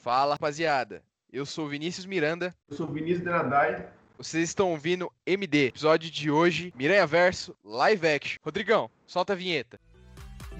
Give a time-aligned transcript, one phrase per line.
[0.00, 1.02] Fala, rapaziada.
[1.30, 2.54] Eu sou Vinícius Miranda.
[2.70, 3.86] Eu sou Vinícius Denadai.
[4.16, 5.66] Vocês estão ouvindo MD.
[5.66, 8.38] Episódio de hoje, Miranha Verso, live action.
[8.42, 9.78] Rodrigão, solta a vinheta.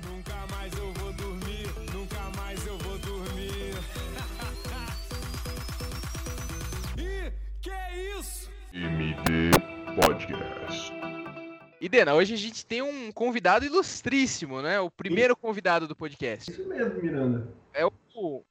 [0.06, 3.72] Nunca mais eu vou dormir, nunca mais eu vou dormir.
[7.00, 7.32] Ih,
[7.62, 8.50] que é isso?
[8.74, 9.52] MD
[9.96, 10.92] Podcast.
[11.80, 14.78] E Dena, hoje a gente tem um convidado ilustríssimo, né?
[14.80, 16.50] O primeiro convidado do podcast.
[16.50, 17.48] Isso mesmo, Miranda.
[17.72, 18.44] É o,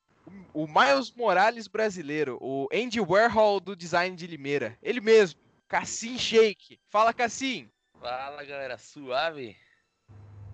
[0.54, 4.78] o Miles Morales brasileiro, o Andy Warhol do design de Limeira.
[4.82, 6.80] Ele mesmo, Cassim Shake.
[6.90, 7.70] Fala, Cassim.
[8.00, 9.56] Fala galera, suave?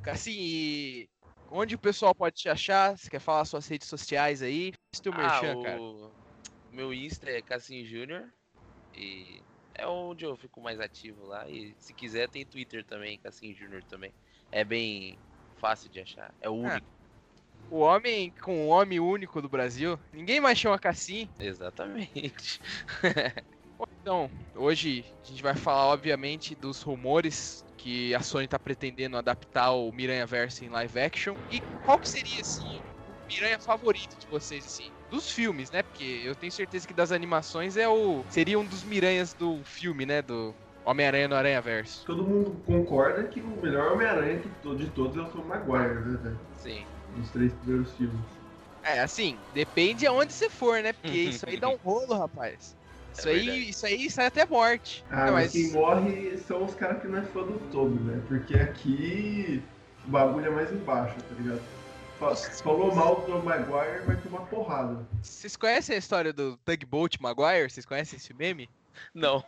[0.02, 1.10] Cassim, e
[1.50, 2.98] onde o pessoal pode te achar?
[2.98, 4.74] Você quer falar suas redes sociais aí?
[4.94, 5.82] Esse teu merchan, ah, cara.
[5.82, 6.12] o
[6.72, 8.32] meu Insta é Cassim Júnior
[8.96, 9.42] e
[9.74, 11.48] é onde eu fico mais ativo lá.
[11.50, 14.14] E se quiser tem Twitter também, Cassim Júnior também.
[14.52, 15.18] É bem
[15.58, 16.74] fácil de achar, é o Ah.
[16.74, 16.95] único.
[17.70, 20.00] O homem com o homem único do Brasil.
[20.14, 21.30] Ninguém mais chama Cassim.
[21.40, 22.60] Exatamente.
[24.06, 29.72] Então, hoje a gente vai falar, obviamente, dos rumores que a Sony tá pretendendo adaptar
[29.72, 31.34] o Miranha Verso em live action.
[31.52, 34.92] E qual que seria, assim, o Miranha favorito de vocês, assim?
[35.10, 35.82] Dos filmes, né?
[35.82, 38.24] Porque eu tenho certeza que das animações é o.
[38.30, 40.22] Seria um dos Miranhas do filme, né?
[40.22, 40.54] Do
[40.86, 42.06] Homem-Aranha no Aranha Verso.
[42.06, 44.50] Todo mundo concorda que o melhor Homem-Aranha de
[44.92, 46.40] todos é o Tom Maguire, né, velho?
[46.60, 46.86] Sim.
[47.16, 48.20] Nos três primeiros filmes.
[48.84, 50.94] É, assim, depende aonde você for, né?
[50.94, 52.76] Porque isso aí dá um rolo, rapaz.
[53.14, 55.04] Isso É aí, isso aí sai até morte.
[55.10, 58.22] Ah, Não, mas quem morre são os caras que não é fã do Toby, né?
[58.28, 59.64] Porque aqui
[60.06, 61.62] o bagulho é mais embaixo, tá ligado?
[62.20, 65.06] Fa- Falou mal do Maguire, vai tomar porrada.
[65.22, 67.70] Vocês conhecem a história do Tugboat Maguire?
[67.70, 68.70] Vocês conhecem esse meme?
[69.14, 69.44] Não.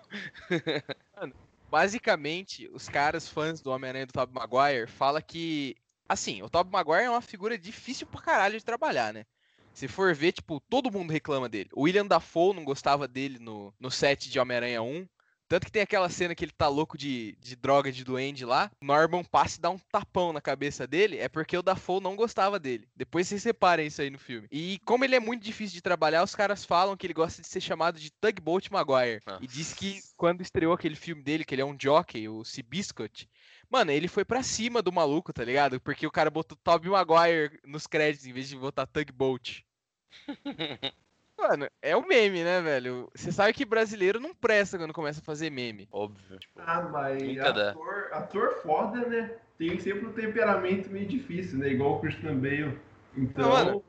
[1.70, 5.76] Basicamente, os caras fãs do Homem-Aranha do Tobey Maguire falam que,
[6.08, 9.26] assim, o Tobey Maguire é uma figura difícil pra caralho de trabalhar, né?
[9.74, 11.70] Se for ver, tipo, todo mundo reclama dele.
[11.74, 15.08] O William Dafoe não gostava dele no, no set de Homem-Aranha 1.
[15.48, 18.70] Tanto que tem aquela cena que ele tá louco de, de droga de duende lá.
[18.82, 21.20] Norman passa e dá um tapão na cabeça dele.
[21.20, 22.88] É porque o Dafoe não gostava dele.
[22.96, 24.48] Depois vocês separem isso aí no filme.
[24.52, 27.48] E como ele é muito difícil de trabalhar, os caras falam que ele gosta de
[27.48, 29.22] ser chamado de Tugboat Maguire.
[29.26, 29.44] Nossa.
[29.44, 33.30] E diz que quando estreou aquele filme dele, que ele é um jockey, o Seabiscuit,
[33.70, 35.80] mano, ele foi pra cima do maluco, tá ligado?
[35.80, 39.66] Porque o cara botou Tobey Maguire nos créditos em vez de botar Tugboat.
[41.40, 43.12] Mano, é o meme, né, velho?
[43.14, 45.88] Você sabe que brasileiro não presta quando começa a fazer meme.
[45.92, 46.40] Óbvio.
[46.40, 49.38] Tipo, Ah, mas ator, ator foda, né?
[49.56, 51.70] Tem sempre um temperamento meio difícil, né?
[51.70, 52.80] Igual o Christian Bale.
[53.16, 53.84] Então, Não, mano.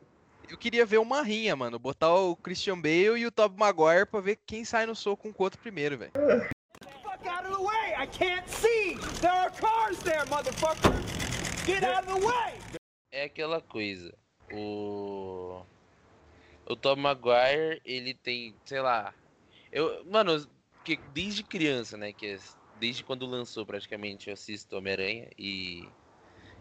[0.48, 1.78] Eu queria ver uma rinha, mano.
[1.78, 5.42] Botar o Christian Bale e o Tobey Maguire pra ver quem sai no soco com
[5.42, 6.12] o outro primeiro, velho.
[8.00, 8.96] I can't see!
[9.20, 10.94] There are cars there, motherfucker!
[11.66, 12.54] Get out of the way!
[13.10, 14.14] é aquela coisa.
[14.52, 15.62] O.
[16.64, 19.12] O Tom Maguire, ele tem, sei lá.
[19.72, 20.46] Eu, mano,
[20.84, 22.12] que desde criança, né?
[22.12, 22.38] Que é-
[22.78, 25.88] desde quando lançou praticamente eu assisto Homem-Aranha e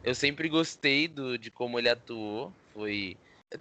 [0.04, 2.52] eu sempre gostei do, de como ele atuou.
[2.74, 3.16] Foi.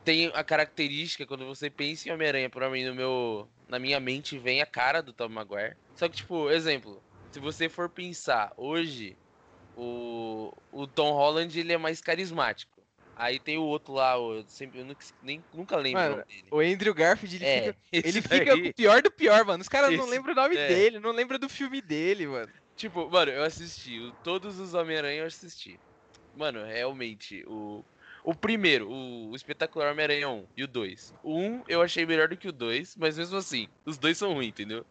[0.05, 3.49] Tem a característica, quando você pensa em Homem-Aranha, pra mim, no meu.
[3.69, 5.77] Na minha mente vem a cara do Tom Maguire.
[5.95, 9.19] Só que, tipo, exemplo, se você for pensar hoje,
[9.75, 12.87] o, o Tom Holland ele é mais carismático.
[13.17, 16.25] Aí tem o outro lá, eu sempre, eu nunca, nem, nunca lembro Mano, o nome
[16.27, 16.53] dele.
[16.53, 19.63] O Andrew Garfield, ele É, fica, ele daí- fica pior do pior, mano.
[19.63, 20.59] Os caras não lembram o nome é.
[20.59, 22.53] dele, não lembram do filme dele, mano.
[22.77, 23.99] Tipo, mano, eu assisti.
[24.23, 25.81] todos os Homem-Aranha eu assisti.
[26.33, 27.85] Mano, realmente, o.
[28.25, 31.15] O primeiro, o, o espetacular Homem-Aranha 1 e o 2.
[31.23, 34.35] O 1 eu achei melhor do que o 2, mas mesmo assim, os dois são
[34.35, 34.85] ruins, entendeu?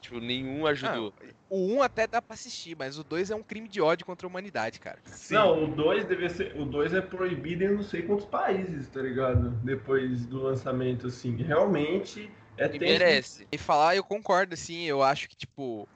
[0.00, 1.12] Tipo, nenhum ajudou.
[1.50, 4.26] O 1 até dá pra assistir, mas o 2 é um crime de ódio contra
[4.26, 4.98] a humanidade, cara.
[5.30, 6.54] Não, o 2 deve ser.
[6.56, 9.50] O 2 é proibido em não sei quantos países, tá ligado?
[9.64, 11.36] Depois do lançamento, assim.
[11.36, 12.82] Realmente é E tenso.
[12.84, 13.48] merece.
[13.50, 15.88] E falar, eu concordo, assim, eu acho que, tipo,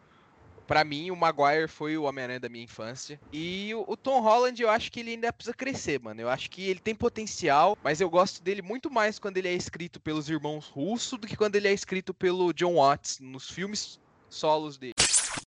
[0.66, 3.20] pra mim, o Maguire foi o Homem-Aranha da minha infância.
[3.32, 6.20] E o, o Tom Holland, eu acho que ele ainda precisa crescer, mano.
[6.20, 9.54] Eu acho que ele tem potencial, mas eu gosto dele muito mais quando ele é
[9.54, 14.00] escrito pelos irmãos Russo do que quando ele é escrito pelo John Watts nos filmes
[14.28, 14.94] solos dele.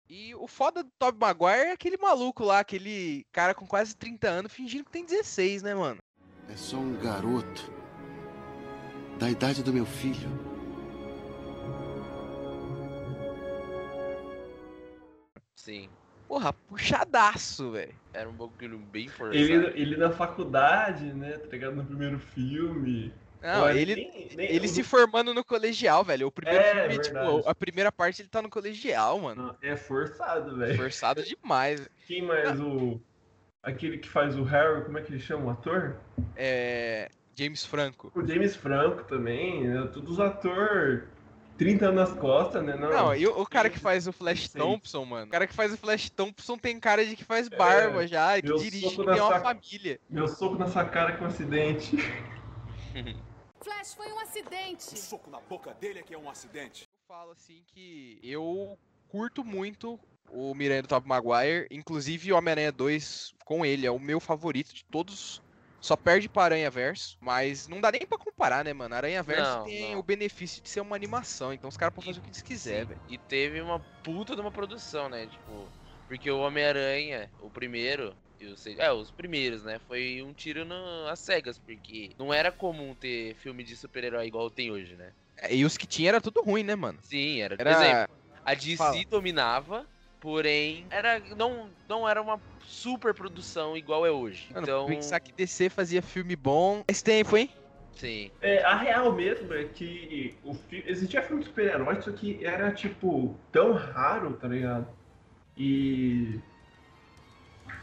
[0.10, 4.28] E o foda do Tobey Maguire é aquele maluco lá, aquele cara com quase 30
[4.28, 5.98] anos fingindo que tem 16, né, mano?
[6.50, 7.72] É só um garoto.
[9.18, 10.53] Da idade do meu filho.
[15.64, 15.90] Sim.
[16.28, 17.94] Porra, puxadaço, velho.
[18.14, 19.36] Era um bagulho bem forçado.
[19.38, 21.38] Ele, ele na faculdade, né?
[21.38, 21.76] Tá ligado?
[21.76, 23.14] No primeiro filme.
[23.42, 26.28] Não, Pô, ele, nem- nem- ele o- se formando no colegial, velho.
[26.28, 27.28] O primeiro É, filme, verdade.
[27.38, 29.56] tipo, a primeira parte ele tá no colegial, mano.
[29.62, 30.76] É forçado, velho.
[30.76, 31.90] Forçado demais.
[32.08, 32.60] Quem mais?
[32.60, 33.00] O.
[33.62, 35.96] Aquele que faz o Harry, como é que ele chama o ator?
[36.36, 37.10] É.
[37.36, 38.12] James Franco.
[38.14, 39.90] O James Franco também, né?
[39.94, 41.04] todos os atores
[41.58, 42.76] 30 anos nas costas, né?
[42.76, 44.64] Não, Não, e o, o cara que faz o Flash 26.
[44.64, 45.28] Thompson, mano.
[45.28, 48.42] O cara que faz o Flash Thompson tem cara de que faz barba já, e
[48.42, 50.00] que dirige, que tem uma família.
[50.10, 51.98] Meu soco nessa cara com um acidente.
[53.62, 55.00] Flash foi um acidente.
[55.00, 56.90] soco na boca dele é que é um acidente.
[56.92, 58.78] Eu falo assim que eu
[59.08, 60.00] curto muito
[60.32, 64.74] o Miranha do Tobey Maguire, inclusive o Homem-Aranha 2 com ele, é o meu favorito
[64.74, 65.43] de todos.
[65.84, 68.96] Só perde para Aranha Verso, mas não dá nem pra comparar, né, mano?
[68.96, 70.00] Aranha Verso Não, tem não.
[70.00, 72.86] o benefício de ser uma animação, então os caras podem fazer o que eles quiserem,
[72.86, 73.02] velho.
[73.08, 75.28] E teve uma puta de uma produção, né?
[75.28, 75.74] Tipo,
[76.08, 78.18] porque o Homem-Aranha, o primeiro,
[78.78, 79.80] é, os primeiros, né?
[79.80, 84.50] Foi um tiro no, às cegas, porque não era comum ter filme de super-herói igual
[84.50, 85.14] tem hoje, né?
[85.38, 87.00] É, E os que tinha era tudo ruim, né, mano?
[87.02, 87.58] Sim, era.
[87.58, 87.72] Por Era.
[87.72, 89.06] exemplo, a DC Fala.
[89.06, 89.88] dominava,
[90.24, 94.54] porém, era, não, não era uma super produção igual é hoje.
[94.54, 96.84] Mano, então, pensar que DC fazia filme bom.
[96.88, 97.50] Esse tempo, hein?
[97.96, 98.32] sim.
[98.42, 100.84] É, a real mesmo é que o fi...
[100.86, 104.88] existia filme de super-herói, só que era, tipo, tão raro, tá ligado?
[105.58, 106.40] E.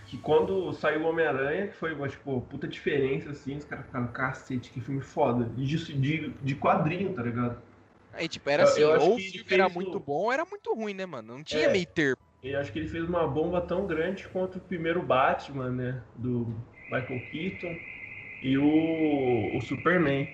[0.07, 4.09] Que quando saiu o Homem-Aranha, que foi uma, tipo, puta diferença, assim, os caras ficaram,
[4.09, 5.49] cacete, que filme foda.
[5.57, 7.63] E De, de, de quadrinho, tá ligado?
[8.13, 10.33] Aí, tipo, era Eu- assim, eu acho ou o filme era muito o- bom, ou
[10.33, 11.37] era muito ruim, né, mano?
[11.37, 11.73] Não tinha É.
[11.73, 12.30] meio termo.
[12.43, 16.03] E acho que ele fez uma bomba tão grande quanto o primeiro Batman, né?
[16.17, 16.47] Do
[16.85, 17.77] Michael Keaton
[18.43, 20.27] e o, o Superman.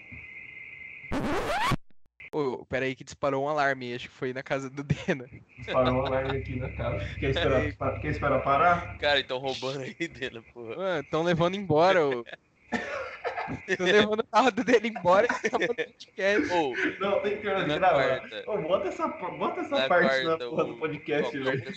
[2.33, 5.27] Ô, pera aí que disparou um alarme, acho que foi na casa do Dena.
[5.59, 7.05] Disparou um alarme aqui na casa.
[7.19, 8.99] Quer esperar, quer esperar parar?
[8.99, 10.77] Cara, então roubando aí dele, porra.
[10.77, 12.25] Mano, tão levando embora o...
[13.77, 16.53] Tão levando o carro do Dena embora e acabou o podcast.
[16.53, 18.23] Ou, Não, tem que na gravar.
[18.47, 21.73] Ô, bota essa, bota essa Na parte na porra o- do podcast, velho.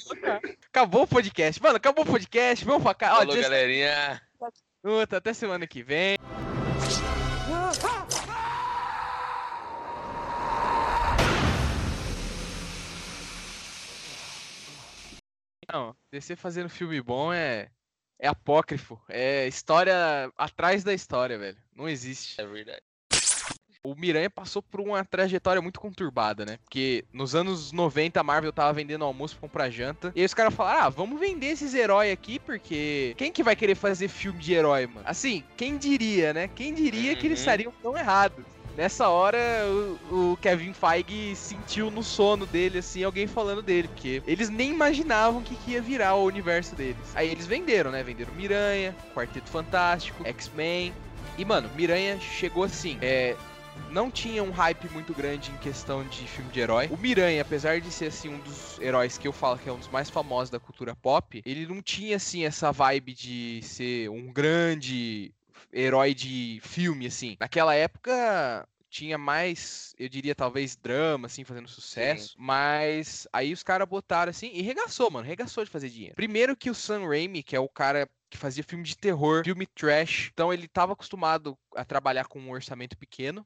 [0.68, 1.62] Acabou o podcast.
[1.62, 2.66] Mano, acabou o podcast.
[2.66, 3.14] Vamos pra cá.
[3.14, 4.22] Ó, Falou, 17 galerinha.
[4.84, 6.18] minutos, até semana que vem.
[15.72, 17.70] Não, DC fazendo filme bom é.
[18.20, 19.00] É apócrifo.
[19.08, 19.96] É história
[20.38, 21.58] atrás da história, velho.
[21.76, 22.40] Não existe.
[22.40, 22.82] É verdade.
[23.82, 26.58] O Miranha passou por uma trajetória muito conturbada, né?
[26.66, 30.12] Porque nos anos 90 a Marvel tava vendendo almoço pra comprar janta.
[30.14, 33.56] E aí os caras falaram: ah, vamos vender esses heróis aqui, porque quem que vai
[33.56, 35.04] querer fazer filme de herói, mano?
[35.06, 36.50] Assim, quem diria, né?
[36.50, 37.44] Quem diria que eles Uhum.
[37.44, 38.44] estariam tão errados?
[38.80, 39.38] Nessa hora,
[40.10, 44.72] o, o Kevin Feige sentiu no sono dele, assim, alguém falando dele, porque eles nem
[44.72, 47.14] imaginavam que, que ia virar o universo deles.
[47.14, 48.02] Aí eles venderam, né?
[48.02, 50.94] Venderam Miranha, Quarteto Fantástico, X-Men.
[51.38, 53.36] E, mano, Miranha chegou assim, é,
[53.92, 56.88] não tinha um hype muito grande em questão de filme de herói.
[56.90, 59.78] O Miranha, apesar de ser assim um dos heróis que eu falo que é um
[59.78, 64.32] dos mais famosos da cultura pop, ele não tinha assim essa vibe de ser um
[64.32, 65.34] grande
[65.72, 67.38] herói de filme assim.
[67.40, 73.88] Naquela época tinha mais, eu diria talvez drama assim fazendo sucesso, mas aí os caras
[73.88, 76.16] botaram assim e regaçou, mano, regaçou de fazer dinheiro.
[76.16, 79.66] Primeiro que o Sam Raimi, que é o cara que fazia filme de terror, filme
[79.68, 83.46] trash, então ele tava acostumado a trabalhar com um orçamento pequeno.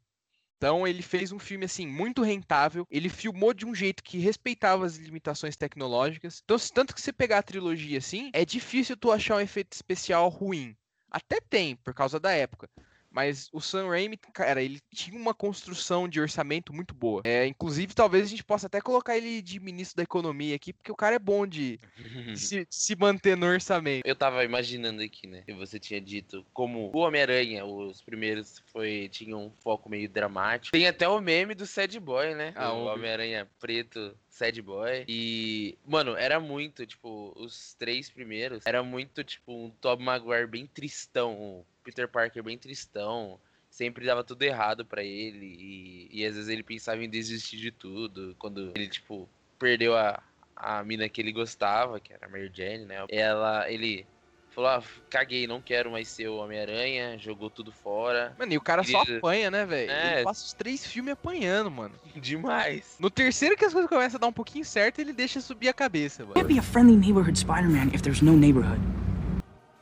[0.57, 2.87] Então ele fez um filme assim muito rentável.
[2.89, 6.41] Ele filmou de um jeito que respeitava as limitações tecnológicas.
[6.45, 10.29] Então, tanto que você pegar a trilogia assim, é difícil tu achar um efeito especial
[10.29, 10.73] ruim.
[11.13, 12.67] Até tem, por causa da época.
[13.13, 17.21] Mas o Sam Raimi, cara, ele tinha uma construção de orçamento muito boa.
[17.23, 20.91] É, inclusive, talvez a gente possa até colocar ele de ministro da economia aqui, porque
[20.91, 21.79] o cara é bom de
[22.35, 24.05] se, se manter no orçamento.
[24.05, 25.43] Eu tava imaginando aqui, né?
[25.45, 30.71] Que você tinha dito como o Homem-Aranha, os primeiros foi tinham um foco meio dramático.
[30.71, 32.53] Tem até o meme do Sad Boy, né?
[32.55, 32.85] Ah, o.
[32.85, 35.05] Homem-Aranha preto, Sad Boy.
[35.07, 40.65] E, mano, era muito, tipo, os três primeiros, era muito, tipo, um Tobey Maguire bem
[40.65, 43.39] tristão, Peter Parker bem tristão.
[43.69, 45.57] Sempre dava tudo errado pra ele.
[45.59, 48.35] E, e às vezes ele pensava em desistir de tudo.
[48.37, 50.21] Quando ele, tipo, perdeu a,
[50.55, 53.05] a mina que ele gostava, que era a Mary Jane, né?
[53.09, 54.05] Ela, ele
[54.53, 58.35] falou, ah, caguei, não quero mais ser o Homem-Aranha, jogou tudo fora.
[58.37, 59.17] Mano, e o cara só Querido.
[59.17, 59.91] apanha, né, velho?
[59.91, 60.15] É.
[60.15, 61.95] Ele passa os três filmes apanhando, mano.
[62.15, 62.95] Demais.
[62.99, 65.73] No terceiro que as coisas começam a dar um pouquinho certo, ele deixa subir a
[65.73, 66.35] cabeça, mano.
[66.35, 68.81] Can't be a friendly neighborhood Spider-Man if there's no neighborhood.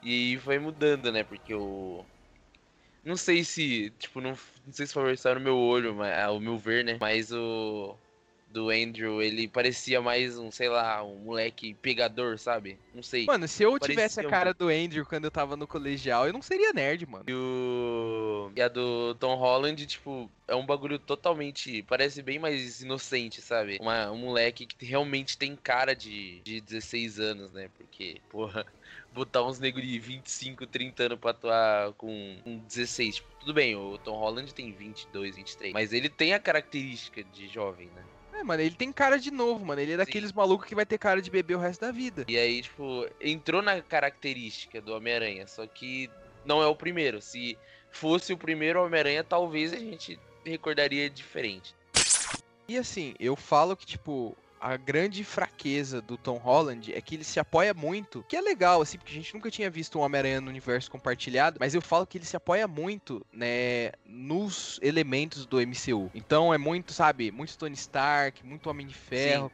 [0.04, 1.24] E aí foi mudando, né?
[1.24, 2.04] Porque o.
[3.04, 3.92] Não sei se.
[4.00, 6.84] Tipo, não, não sei se foi só no meu olho, mas, ah, o meu ver,
[6.84, 6.98] né?
[7.00, 7.96] Mas o.
[8.50, 12.78] Do Andrew, ele parecia mais um, sei lá, um moleque pegador, sabe?
[12.94, 13.26] Não sei.
[13.26, 16.28] Mano, se eu tivesse Parecia a um cara do Andrew quando eu tava no colegial,
[16.28, 17.24] eu não seria nerd, mano.
[17.30, 18.52] E, o...
[18.54, 21.82] e a do Tom Holland, tipo, é um bagulho totalmente.
[21.84, 23.78] Parece bem mais inocente, sabe?
[23.80, 27.70] Uma, um moleque que realmente tem cara de, de 16 anos, né?
[27.78, 28.66] Porque, porra,
[29.12, 33.16] botar uns negros de 25, 30 anos pra atuar com um 16.
[33.16, 35.74] Tipo, tudo bem, o Tom Holland tem 22, 23.
[35.74, 38.04] Mas ele tem a característica de jovem, né?
[38.34, 39.82] É, mano, ele tem cara de novo, mano.
[39.82, 42.26] Ele é daqueles malucos que vai ter cara de bebê o resto da vida.
[42.28, 46.10] E aí, tipo, entrou na característica do Homem-Aranha, só que
[46.46, 47.22] não é o primeiro.
[47.22, 47.58] Se
[47.92, 51.76] fosse o primeiro Homem-Aranha, talvez a gente recordaria diferente.
[52.68, 57.24] E assim, eu falo que, tipo, a grande fraqueza do Tom Holland é que ele
[57.24, 60.40] se apoia muito, que é legal, assim, porque a gente nunca tinha visto um Homem-Aranha
[60.40, 65.58] no universo compartilhado, mas eu falo que ele se apoia muito, né, nos elementos do
[65.58, 66.12] MCU.
[66.14, 69.52] Então é muito, sabe, muito Tony Stark, muito Homem de Ferro.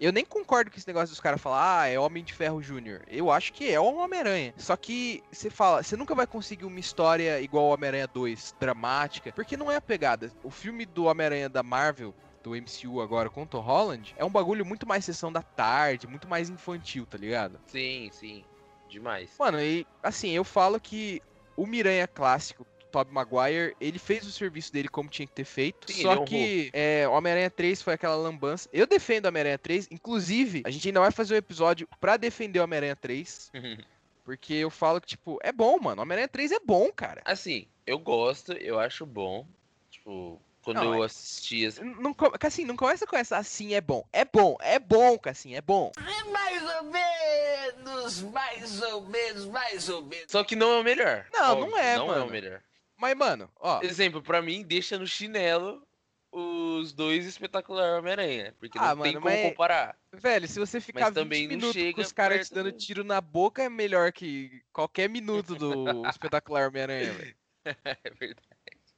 [0.00, 3.02] Eu nem concordo com esse negócio dos caras falar, ah, é Homem de Ferro Júnior.
[3.08, 4.54] Eu acho que é o Homem-Aranha.
[4.56, 9.32] Só que você fala, você nunca vai conseguir uma história igual ao Homem-Aranha 2, dramática,
[9.32, 10.30] porque não é a pegada.
[10.42, 14.30] O filme do Homem-Aranha da Marvel, do MCU agora com o Tom Holland, é um
[14.30, 17.58] bagulho muito mais sessão da tarde, muito mais infantil, tá ligado?
[17.66, 18.44] Sim, sim.
[18.88, 19.30] Demais.
[19.38, 21.22] Mano, e assim, eu falo que
[21.56, 25.90] o Miranha clássico, Tobey Maguire, ele fez o serviço dele como tinha que ter feito.
[25.90, 26.26] Sim, só honrou.
[26.26, 28.68] que é, Homem-Aranha 3 foi aquela lambança.
[28.72, 32.94] Eu defendo Homem-Aranha 3, inclusive, a gente ainda vai fazer um episódio pra defender Homem-Aranha
[32.94, 33.50] 3.
[34.24, 36.02] Porque eu falo que, tipo, é bom, mano.
[36.02, 37.20] Homem-Aranha 3 é bom, cara.
[37.24, 39.46] Assim, eu gosto, eu acho bom.
[39.90, 41.66] Tipo, quando Não, eu é- assisti.
[41.66, 44.04] assim, Não, Cassim, não começa com essa assim, é bom.
[44.12, 45.92] É bom, é bom, Cassim, é bom.
[46.32, 50.26] Mais ou menos, mais ou menos, mais ou menos.
[50.28, 51.26] Só que não é o melhor.
[51.32, 52.26] Não, Óbvio, não é, Não é mano.
[52.26, 52.62] o melhor.
[52.96, 53.80] Mas, mano, ó.
[53.82, 55.86] Exemplo, pra mim, deixa no chinelo
[56.32, 58.54] os dois espetacular Homem-Aranha.
[58.58, 59.96] Porque Ah, não tem mano, como mas- comparar.
[60.12, 63.04] Velho, se você ficar 20 também não minutos com os caras te dando do- tiro
[63.04, 67.36] na boca, é melhor que qualquer minuto do espetacular Homem-Aranha, velho.
[67.64, 68.48] é verdade.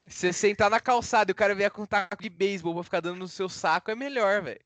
[0.06, 3.00] Você sentar na calçada e o cara vier com um taco de beisebol pra ficar
[3.00, 4.60] dando no seu saco, é melhor, velho.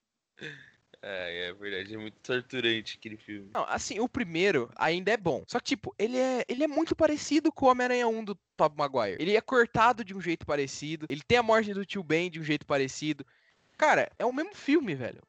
[1.02, 1.94] É, é verdade.
[1.94, 3.50] É muito torturante aquele filme.
[3.54, 5.42] Não, assim, o primeiro ainda é bom.
[5.46, 8.76] Só que, tipo, ele é, ele é muito parecido com o Homem-Aranha 1 do Tobey
[8.76, 9.22] Maguire.
[9.22, 11.06] Ele é cortado de um jeito parecido.
[11.08, 13.24] Ele tem a morte do tio Ben de um jeito parecido.
[13.78, 15.22] Cara, é o mesmo filme, velho.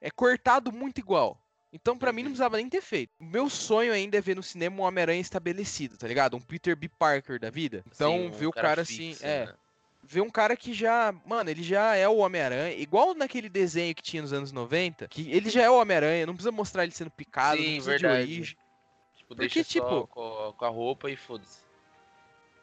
[0.00, 1.38] É cortado muito igual.
[1.72, 3.10] Então, pra mim, não precisava nem ter feito.
[3.20, 6.36] O meu sonho ainda é ver no cinema um Homem-Aranha estabelecido, tá ligado?
[6.36, 6.88] Um Peter B.
[6.88, 7.84] Parker da vida.
[7.94, 9.46] Então, Sim, um ver o cara cara, assim, é.
[9.46, 9.54] né?
[10.02, 11.12] Ver um cara que já.
[11.26, 12.74] Mano, ele já é o Homem-Aranha.
[12.74, 15.06] Igual naquele desenho que tinha nos anos 90.
[15.08, 16.24] Que ele já é o Homem-Aranha.
[16.24, 17.56] Não precisa mostrar ele sendo picado.
[17.56, 18.26] não Sim, precisa verdade.
[18.26, 18.56] de origem.
[19.18, 21.60] Tipo, Porque, deixa só tipo- com, com a roupa e foda-se.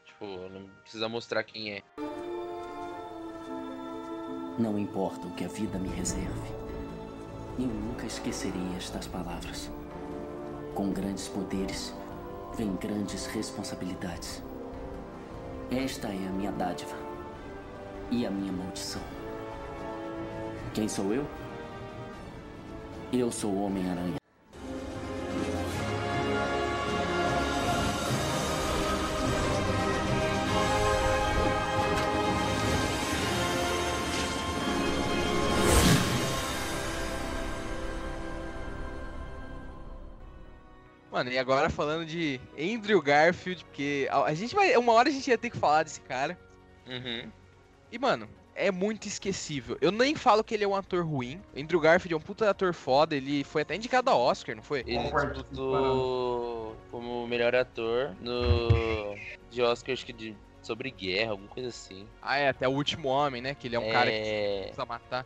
[0.08, 1.84] Tipo, não precisa mostrar quem é.
[4.58, 6.50] Não importa o que a vida me reserve,
[7.58, 9.70] eu nunca esquecerei estas palavras.
[10.74, 11.94] Com grandes poderes,
[12.58, 14.44] vem grandes responsabilidades.
[15.72, 16.96] Esta é a minha dádiva
[18.12, 19.02] e a minha maldição.
[20.74, 21.26] Quem sou eu?
[23.14, 24.25] Eu sou o Homem-Aranha.
[41.16, 44.76] Mano, e agora falando de Andrew Garfield, porque a, a gente vai.
[44.76, 46.38] Uma hora a gente ia ter que falar desse cara.
[46.86, 47.32] Uhum.
[47.90, 49.78] E, mano, é muito esquecível.
[49.80, 51.42] Eu nem falo que ele é um ator ruim.
[51.58, 53.16] Andrew Garfield é um puta ator foda.
[53.16, 54.84] Ele foi até indicado a Oscar, não foi?
[54.86, 59.16] Ele disputou como melhor ator no
[59.50, 62.06] de Oscar, acho que de sobre guerra, alguma coisa assim.
[62.22, 63.56] Ah, é, até o último homem, né?
[63.56, 65.26] Que ele é um cara que É, precisa matar.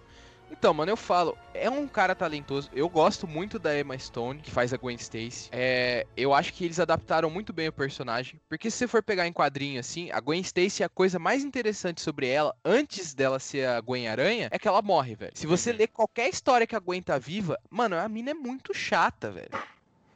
[0.51, 2.69] Então, mano, eu falo, é um cara talentoso.
[2.73, 5.49] Eu gosto muito da Emma Stone, que faz a Gwen Stacy.
[5.51, 8.39] É, eu acho que eles adaptaram muito bem o personagem.
[8.49, 12.01] Porque se você for pegar em quadrinho assim, a Gwen Stacy, a coisa mais interessante
[12.01, 15.31] sobre ela, antes dela ser a Gwen Aranha, é que ela morre, velho.
[15.35, 15.77] Se você Uhum.
[15.77, 19.51] ler qualquer história que a Gwen tá viva, mano, a mina é muito chata, velho.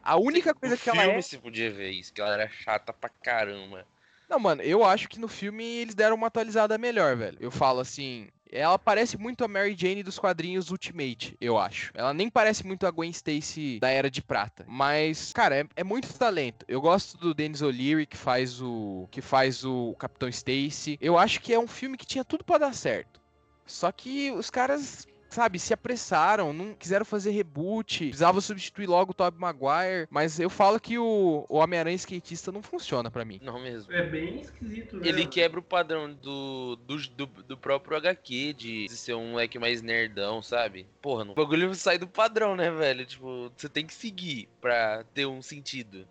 [0.04, 1.22] A única coisa no que ela filme é.
[1.22, 3.86] você podia ver isso, que ela era chata pra caramba.
[4.30, 7.38] Não, mano, eu acho que no filme eles deram uma atualizada melhor, velho.
[7.40, 8.30] Eu falo assim.
[8.54, 11.92] Ela parece muito a Mary Jane dos quadrinhos Ultimate, eu acho.
[11.96, 14.64] Ela nem parece muito a Gwen Stacy da Era de Prata.
[14.68, 16.64] Mas, cara, é, é muito talento.
[16.68, 19.08] Eu gosto do Dennis O'Leary, que faz o.
[19.10, 21.00] que faz o Capitão Stacy.
[21.02, 23.20] Eu acho que é um filme que tinha tudo pra dar certo.
[23.66, 25.08] Só que os caras.
[25.34, 30.48] Sabe, se apressaram, não quiseram fazer reboot, precisava substituir logo o Tobey Maguire, mas eu
[30.48, 33.40] falo que o, o Homem-Aranha skatista não funciona pra mim.
[33.42, 33.92] Não mesmo.
[33.92, 35.08] É bem esquisito, né?
[35.08, 39.82] Ele quebra o padrão do, do, do, do próprio HQ de ser um moleque mais
[39.82, 40.86] nerdão, sabe?
[41.02, 43.04] Porra, o bagulho sai do padrão, né, velho?
[43.04, 46.08] Tipo, você tem que seguir pra ter um sentido.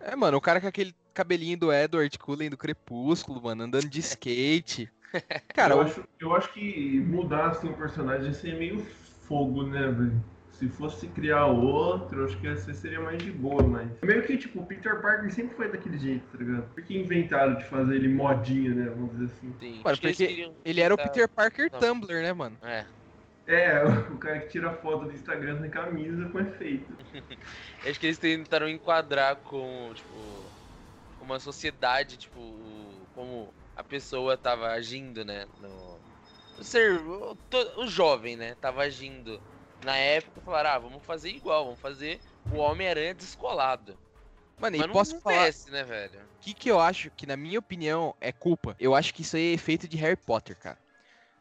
[0.00, 4.00] É, mano, o cara com aquele cabelinho do Edward Cullen do Crepúsculo, mano, andando de
[4.00, 4.90] skate.
[5.54, 9.66] Cara, eu, o- acho, eu acho que mudar assim, o personagem ia ser meio fogo,
[9.66, 10.24] né, velho?
[10.50, 13.90] Se fosse criar outro, eu acho que essa seria mais de boa, mas.
[14.02, 16.74] Meio que, tipo, o Peter Parker sempre foi daquele jeito, tá ligado?
[16.74, 18.90] Por que inventaram de fazer ele modinha, né?
[18.90, 19.52] Vamos dizer assim.
[19.62, 21.78] Sim, Mano, porque queriam ele era o Peter Parker Não.
[21.80, 22.58] Tumblr, né, mano?
[22.62, 22.86] É.
[23.46, 26.96] É, o cara que tira foto do Instagram sem camisa com efeito.
[27.84, 30.52] Acho que eles tentaram enquadrar com, tipo,
[31.16, 35.46] com uma sociedade, tipo, como a pessoa tava agindo, né?
[35.60, 35.98] No,
[36.58, 37.36] o ser, o,
[37.78, 38.54] o jovem, né?
[38.60, 39.40] Tava agindo.
[39.84, 42.20] Na época, falaram, ah, vamos fazer igual, vamos fazer
[42.52, 43.96] o Homem-Aranha descolado.
[44.60, 46.20] Mano, Mas e não, posso não falar desce, né, velho?
[46.20, 48.76] o que, que eu acho que, na minha opinião, é culpa?
[48.78, 50.78] Eu acho que isso aí é efeito de Harry Potter, cara.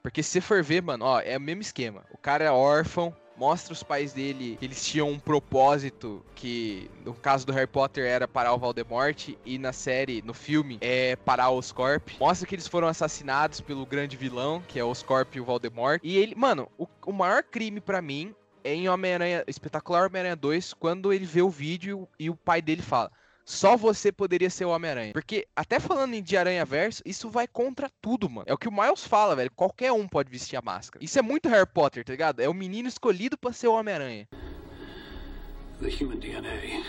[0.02, 2.06] Porque se você for ver, mano, ó, é o mesmo esquema.
[2.12, 7.46] O cara é órfão, mostra os pais dele eles tinham um propósito que, no caso
[7.48, 11.58] do Harry Potter, era parar o Voldemort, e na série, no filme, é parar o
[11.58, 12.10] Oscorp.
[12.20, 16.02] Mostra que eles foram assassinados pelo grande vilão, que é o Oscorp e o Voldemort.
[16.04, 20.74] E ele, mano, o, o maior crime pra mim é em Homem-Aranha, Espetacular Homem-Aranha 2,
[20.74, 23.10] quando ele vê o vídeo e o pai dele fala:
[23.50, 25.12] Só você poderia ser o Homem-Aranha.
[25.12, 28.46] Porque, até falando em de Aranha Verso, isso vai contra tudo, mano.
[28.48, 29.50] É o que o Miles fala, velho.
[29.56, 31.04] Qualquer um pode vestir a máscara.
[31.04, 32.42] Isso é muito Harry Potter, tá ligado?
[32.42, 34.28] É o menino escolhido pra ser o Homem-Aranha.
[35.82, 36.84] The human DNA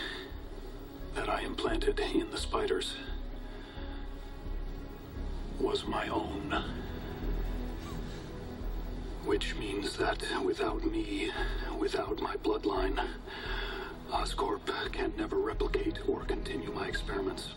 [1.15, 2.95] that I implanted in the spiders
[5.59, 6.63] was my own.
[9.25, 11.31] Which means that without me,
[11.79, 13.03] without my bloodline,
[14.11, 17.55] Oscorp can never replicate or continue my experiments.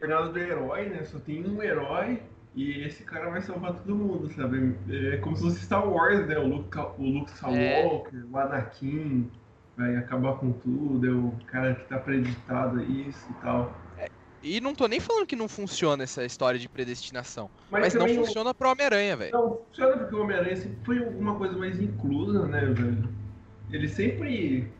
[0.00, 1.04] Jornada do herói, né?
[1.04, 2.22] Só tem um herói
[2.54, 4.74] e esse cara vai salvar todo mundo, sabe?
[4.90, 6.38] É como se fosse Star Wars, né?
[6.38, 9.30] O Luke, o Luke Skywalker, o Anakin
[9.76, 13.74] vai acabar com tudo, é o cara que tá preditado a isso e tal.
[14.42, 17.50] E não tô nem falando que não funciona essa história de predestinação.
[17.70, 19.32] Mas Mas, não funciona pro Homem-Aranha, velho.
[19.32, 23.08] Não, funciona porque o Homem-Aranha sempre foi alguma coisa mais inclusa, né, velho?
[23.70, 24.70] Ele sempre.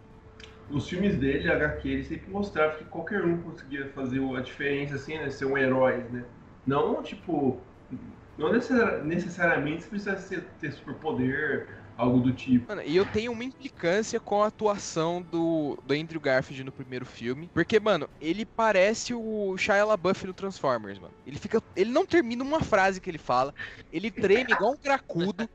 [0.69, 5.17] Os filmes dele, HQ, ele sempre mostrava que qualquer um conseguia fazer a diferença, assim,
[5.19, 5.31] né?
[5.31, 6.25] Ser um herói, né?
[6.67, 7.61] Não, tipo.
[8.37, 12.67] Não necessari- necessariamente você precisa ter superpoder, algo do tipo.
[12.69, 17.07] Mano, e eu tenho uma implicância com a atuação do, do Andrew Garfield no primeiro
[17.07, 17.49] filme.
[17.55, 21.15] Porque, mano, ele parece o Shia LaBeouf no Transformers, mano.
[21.25, 21.61] Ele fica.
[21.75, 23.53] Ele não termina uma frase que ele fala.
[23.91, 25.49] Ele treme igual um cracudo.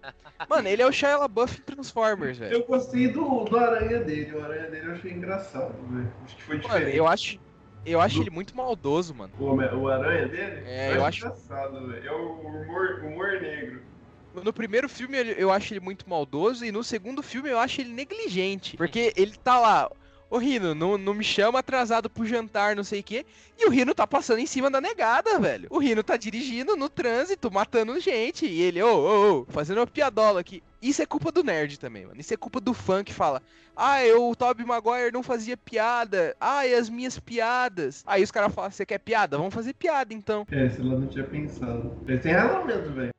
[0.49, 2.53] Mano, ele é o Shia LaBeouf em Transformers, velho.
[2.53, 6.11] Eu gostei do, do aranha dele, o aranha dele eu achei engraçado, velho.
[6.23, 6.97] Acho que foi Mano, diferente.
[6.97, 7.37] eu acho.
[7.83, 9.33] Eu acho Do- ele muito maldoso, mano.
[9.39, 10.61] O, o aranha dele?
[10.67, 12.07] É, eu acho- engraçado, velho.
[12.07, 13.90] É o humor, humor negro.
[14.33, 17.91] No primeiro filme eu acho ele muito maldoso e no segundo filme eu acho ele
[17.91, 18.77] negligente.
[18.77, 19.91] Porque ele tá lá,
[20.29, 23.25] ô Rino, não, não me chama atrasado pro jantar, não sei o quê.
[23.59, 25.67] E o Rino tá passando em cima da negada, velho.
[25.69, 28.45] O Rino tá dirigindo no trânsito, matando gente.
[28.45, 30.63] E ele, ô, ô, ô, fazendo uma piadola aqui.
[30.81, 32.19] Isso é culpa do nerd também, mano.
[32.19, 33.41] Isso é culpa do fã que fala,
[33.75, 36.35] ah, eu, o Tobey Maguire não fazia piada.
[36.39, 38.03] Ah, e as minhas piadas.
[38.07, 39.37] Aí os caras falam, você quer piada?
[39.37, 40.47] Vamos fazer piada então.
[40.49, 41.95] É, se ela não tinha pensado.
[42.07, 43.11] Ele tem razão mesmo, velho.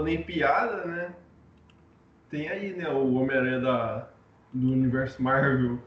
[0.00, 1.14] Falando em piada, né?
[2.30, 4.08] Tem aí, né, o Homem-Aranha da,
[4.52, 5.78] do universo Marvel.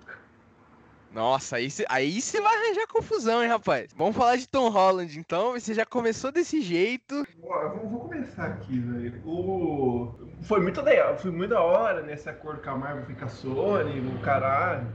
[1.12, 3.92] Nossa, aí você aí cê vai arranjar confusão, hein, rapaz?
[3.96, 5.52] Vamos falar de Tom Holland, então.
[5.52, 7.24] Você já começou desse jeito.
[7.44, 9.22] Ó, Vou, vou começar aqui, velho.
[9.24, 10.12] O...
[10.42, 14.20] Foi muito legal, foi muito da hora nesse acordo com a Marvel fica Sony, o
[14.22, 14.88] caralho.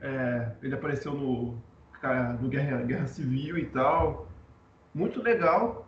[0.00, 1.62] É, ele apareceu no,
[2.40, 4.28] no Guerra, Guerra Civil e tal.
[4.92, 5.87] Muito legal.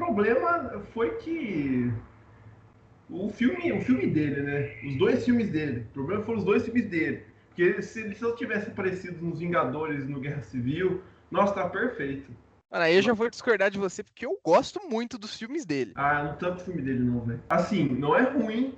[0.00, 1.92] O problema foi que
[3.10, 4.74] o filme, o filme dele, né?
[4.82, 5.86] Os dois filmes dele.
[5.90, 7.22] O problema foram os dois filmes dele.
[7.48, 12.30] Porque se ele só tivesse aparecido nos Vingadores no Guerra Civil, nossa, tá perfeito.
[12.70, 15.92] Mano, aí eu já vou discordar de você porque eu gosto muito dos filmes dele.
[15.96, 17.42] Ah, não tanto filme dele não, velho.
[17.50, 18.74] Assim, não é ruim,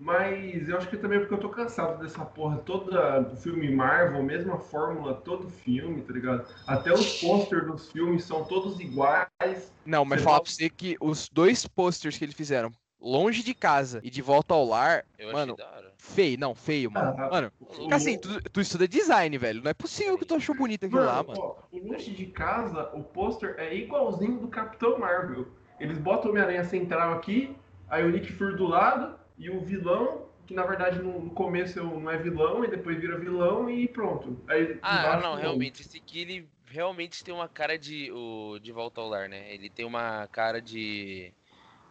[0.00, 3.70] mas eu acho que também é porque eu tô cansado dessa porra toda do filme
[3.70, 6.46] Marvel, mesma fórmula, todo filme, tá ligado?
[6.66, 9.70] Até os posters dos filmes são todos iguais.
[9.84, 13.54] Não, mas falar volta- pra você que os dois posters que eles fizeram, Longe de
[13.54, 15.54] Casa e De Volta ao Lar, Eu mano,
[15.98, 17.14] feio, não, feio, mano.
[17.18, 19.62] Ah, mano, o- assim, tu, tu estuda design, velho.
[19.62, 21.38] Não é possível que tu achou bonito aquilo lá, mano.
[21.40, 25.46] ó, o lanche de casa, o pôster é igualzinho do Capitão Marvel.
[25.78, 27.54] Eles botam o Homem-Aranha central aqui,
[27.88, 31.78] aí o Nick Fury do lado, e o vilão, que na verdade no, no começo
[31.80, 34.38] é não é vilão, e depois vira vilão e pronto.
[34.46, 35.80] Aí, Ah, não, realmente.
[35.82, 38.12] Esse aqui, ele realmente tem uma cara de.
[38.12, 39.52] O, de volta ao lar, né?
[39.52, 41.32] Ele tem uma cara de.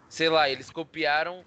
[0.08, 1.44] Sei lá, eles copiaram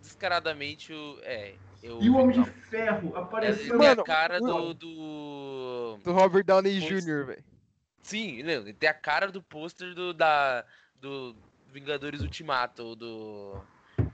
[0.00, 1.18] descaradamente o.
[1.22, 1.54] É.
[1.82, 2.46] Eu, E o Homem de não.
[2.46, 3.78] Ferro Ele apareceu.
[3.78, 4.46] tem a cara do.
[4.46, 4.74] mano.
[4.74, 5.98] do...
[6.02, 6.80] Do Robert Downey.
[6.80, 7.44] Jr., velho.
[8.02, 10.64] Sim, ele tem a cara do pôster do, da,
[11.00, 11.34] do
[11.72, 13.58] Vingadores Ultimato, do...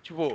[0.02, 0.34] Tipo,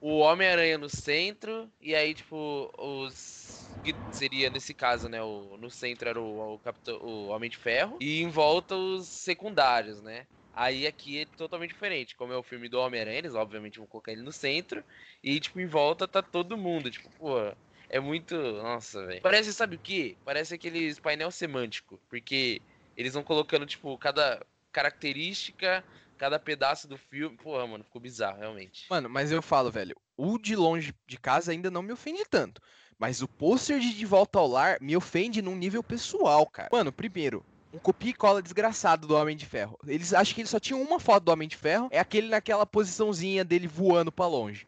[0.00, 3.68] o Homem-Aranha no centro, e aí, tipo, os...
[3.82, 7.56] que seria, nesse caso, né, o, no centro era o, o, Capitão, o Homem de
[7.56, 10.26] Ferro, e em volta os secundários, né?
[10.52, 14.12] Aí aqui é totalmente diferente, como é o filme do Homem-Aranha, eles obviamente vão colocar
[14.12, 14.82] ele no centro,
[15.22, 17.52] e, tipo, em volta tá todo mundo, tipo, pô...
[17.88, 18.34] É muito.
[18.34, 19.22] Nossa, velho.
[19.22, 20.16] Parece, sabe o que?
[20.24, 22.00] Parece aqueles painel semântico.
[22.08, 22.60] Porque
[22.96, 25.84] eles vão colocando, tipo, cada característica,
[26.16, 27.36] cada pedaço do filme.
[27.36, 28.86] Porra, mano, ficou bizarro, realmente.
[28.90, 32.60] Mano, mas eu falo, velho, o de longe de casa ainda não me ofende tanto.
[32.98, 36.70] Mas o pôster de De Volta ao Lar me ofende num nível pessoal, cara.
[36.72, 39.78] Mano, primeiro, um copia e cola desgraçado do Homem de Ferro.
[39.86, 42.64] Eles acham que eles só tinham uma foto do Homem de Ferro, é aquele naquela
[42.64, 44.66] posiçãozinha dele voando pra longe.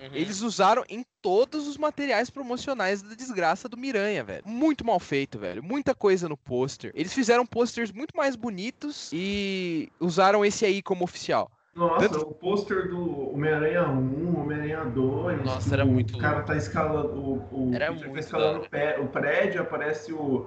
[0.00, 0.10] Uhum.
[0.12, 4.42] Eles usaram em todos os materiais promocionais da desgraça do Miranha, velho.
[4.46, 5.62] Muito mal feito, velho.
[5.62, 6.90] Muita coisa no pôster.
[6.94, 11.50] Eles fizeram posters muito mais bonitos e usaram esse aí como oficial.
[11.74, 15.44] Nossa, Tanto- o pôster do Homem-Aranha 1, Homem-Aranha 2.
[15.44, 17.12] Nossa, era o muito- cara tá escalando.
[17.18, 20.46] O, o Era Peter tá muito escalando da o, pé- o prédio, aparece o,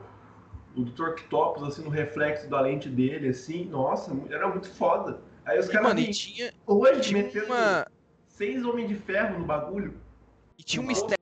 [0.75, 1.09] o Dr.
[1.09, 3.65] Octopus, assim, no reflexo da lente dele, assim.
[3.65, 5.21] Nossa, era muito foda.
[5.45, 7.85] Aí os caras mano, e vêm tinha, hoje tinha metendo uma.
[8.39, 9.99] Seis homens de ferro no bagulho.
[10.57, 11.17] E tinha estética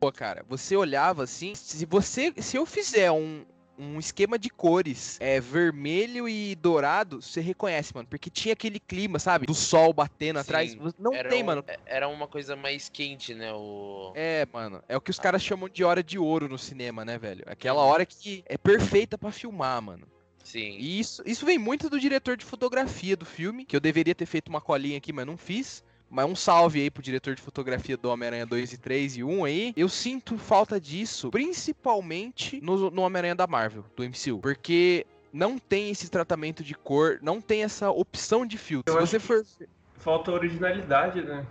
[0.00, 0.44] boa, cara.
[0.48, 3.44] Você olhava assim, se você, se eu fizer um,
[3.78, 9.20] um esquema de cores, é vermelho e dourado, você reconhece, mano, porque tinha aquele clima,
[9.20, 10.72] sabe, do sol batendo atrás.
[10.72, 11.64] Sim, Não era tem, um- mano.
[11.86, 13.52] Era uma coisa mais quente, né?
[13.52, 14.12] O.
[14.16, 17.16] É, mano, é o que os caras chamam de hora de ouro no cinema, né,
[17.16, 17.44] velho?
[17.46, 20.04] Aquela hora que é perfeita pra filmar, mano.
[20.42, 20.78] Sim.
[20.80, 24.26] E isso, isso vem muito do diretor de fotografia do filme, que eu deveria ter
[24.26, 25.84] feito uma colinha aqui, mas não fiz.
[26.10, 29.44] Mas um salve aí pro diretor de fotografia do Homem-Aranha 2 e 3 e 1
[29.44, 29.72] aí.
[29.76, 34.40] Eu sinto falta disso, principalmente no, no Homem-Aranha da Marvel, do MCU.
[34.40, 38.92] Porque não tem esse tratamento de cor, não tem essa opção de filtro.
[38.92, 39.46] Eu Se você for.
[39.94, 41.46] Falta originalidade, né?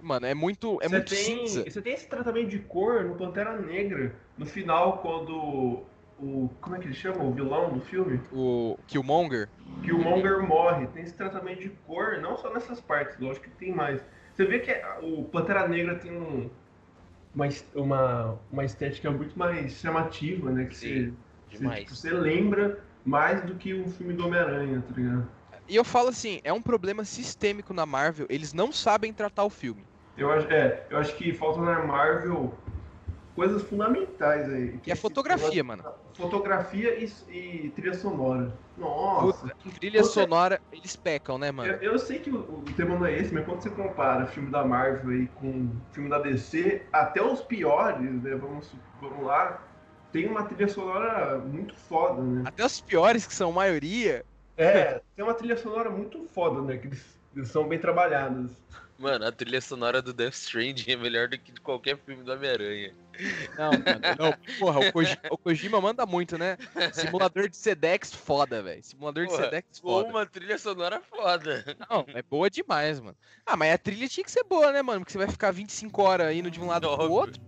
[0.00, 1.64] Mano, é muito, é você, muito tem, cinza.
[1.64, 4.14] você tem esse tratamento de cor no Pantera Negra.
[4.36, 5.82] No final, quando
[6.20, 6.50] o.
[6.60, 7.22] Como é que ele chama?
[7.22, 8.20] O vilão do filme?
[8.32, 9.48] O Killmonger.
[9.82, 10.86] que o Monger morre.
[10.88, 14.00] Tem esse tratamento de cor, não só nessas partes, lógico que tem mais.
[14.34, 16.48] Você vê que o Pantera Negra tem um,
[17.34, 20.64] uma, uma, uma estética muito mais chamativa, né?
[20.66, 21.16] Que Sim,
[21.50, 25.28] você, você, tipo, você lembra mais do que o filme do Homem-Aranha, tá ligado?
[25.68, 29.50] E eu falo assim, é um problema sistêmico na Marvel, eles não sabem tratar o
[29.50, 29.84] filme.
[30.16, 32.52] Eu acho, é, eu acho que falta na Marvel
[33.38, 34.78] coisas fundamentais aí.
[34.78, 35.84] Que é fotografia, mano.
[36.14, 38.52] Fotografia e, e trilha sonora.
[38.76, 41.70] Nossa, Puta, Trilha você- sonora, eles pecam, né, mano?
[41.70, 44.26] Eu, eu sei que o, o tema não é esse, mas quando você compara o
[44.26, 48.34] filme da Marvel aí com o filme da DC, até os piores, né?
[48.34, 49.62] Vamos, vamos lá,
[50.12, 52.42] tem uma trilha sonora muito foda, né?
[52.44, 54.24] Até os piores, que são maioria,
[54.56, 56.76] É, tem uma trilha sonora muito foda, né?
[56.76, 57.04] Que eles,
[57.36, 58.50] eles são bem trabalhados.
[58.98, 62.32] Mano, a trilha sonora do Death Stranding é melhor do que de qualquer filme do
[62.32, 62.92] Homem-Aranha.
[63.56, 63.82] Não, mano,
[64.18, 64.58] não.
[64.58, 66.56] Porra, o, Koji- o Kojima manda muito, né?
[66.92, 68.82] Simulador de Sedex, foda, velho.
[68.82, 70.08] Simulador de Porra, Sedex, Ou foda.
[70.10, 71.64] uma trilha sonora foda.
[71.90, 73.16] Não, é boa demais, mano.
[73.44, 75.00] Ah, mas a trilha tinha que ser boa, né, mano?
[75.00, 77.10] Porque você vai ficar 25 horas indo de um lado pro Óbvio.
[77.12, 77.42] outro.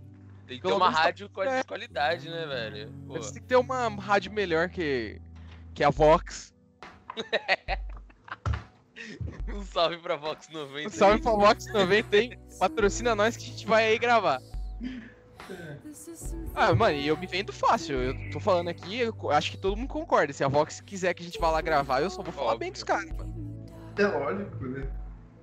[0.47, 2.93] Tem que ter uma tá- rádio de qualidade, né, velho?
[3.07, 5.21] Você tem que ter uma rádio melhor que,
[5.75, 6.53] que a Vox.
[9.49, 10.89] Um salve pra Vox 90.
[10.89, 12.39] Um salve pra Vox 90, hein?
[12.59, 14.41] Patrocina nós que a gente vai aí gravar.
[16.55, 17.97] Ah, mano, e eu me vendo fácil.
[17.97, 20.33] Eu tô falando aqui, acho que todo mundo concorda.
[20.33, 22.73] Se a Vox quiser que a gente vá lá gravar, eu só vou falar bem
[22.73, 23.35] dos caras, mano.
[23.97, 24.89] É lógico, né?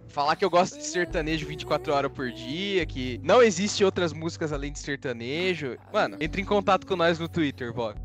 [0.08, 4.54] Falar que eu gosto de sertanejo 24 horas por dia, que não existe outras músicas
[4.54, 5.78] além de sertanejo.
[5.94, 8.00] Mano, entre em contato com nós no Twitter, Vox.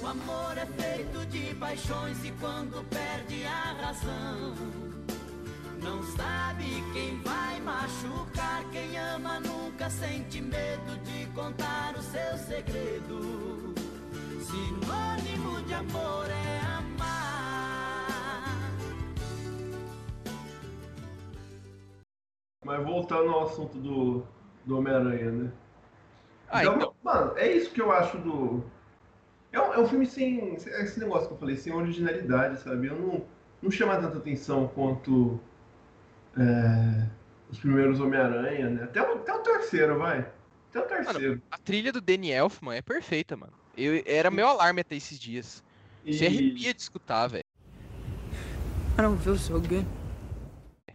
[0.00, 4.54] O amor é feito de paixões e quando perde a razão,
[5.84, 8.64] não sabe quem vai machucar.
[8.72, 13.74] Quem ama nunca sente medo de contar o seu segredo.
[14.40, 17.24] Sinônimo de amor é amar.
[22.64, 24.24] mas voltando ao assunto do,
[24.64, 25.52] do Homem-Aranha, né?
[26.48, 28.64] Ah, então, então- mano, é isso que eu acho do.
[29.52, 30.54] É um, é um filme sem.
[30.54, 32.86] Esse negócio que eu falei, sem originalidade, sabe?
[32.86, 33.22] Eu não,
[33.62, 35.38] não chama tanta atenção quanto
[36.38, 37.08] é,
[37.50, 38.84] os primeiros Homem-Aranha, né?
[38.84, 40.20] Até, o- até o terceiro, vai.
[40.70, 41.28] Até o terceiro.
[41.30, 43.52] Mano, a trilha do Danny Elfman é perfeita, mano.
[43.76, 45.62] Eu, era meu alarme até esses dias.
[46.04, 47.44] Você E- arrepia de escutar, velho.
[48.98, 49.86] I don't feel so good.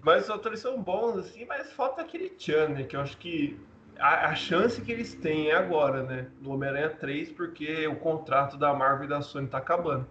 [0.02, 2.84] Mas os atores são bons, assim, mas falta aquele Chan, né?
[2.84, 3.60] Que eu acho que
[3.97, 6.30] a, a chance que eles têm é agora, né?
[6.39, 10.08] No Homem-Aranha 3, porque o contrato da Marvel e da Sony tá acabando.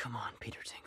[0.00, 0.85] Come on, Peter Tingle.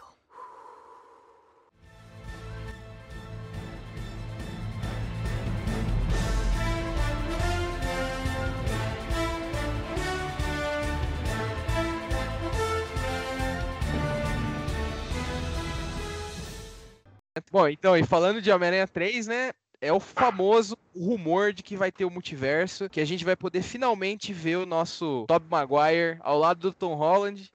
[17.52, 19.52] Bom, então, e falando de Homem-Aranha 3, né?
[19.82, 23.62] É o famoso rumor de que vai ter o multiverso, que a gente vai poder
[23.62, 27.50] finalmente ver o nosso Tobey Maguire ao lado do Tom Holland.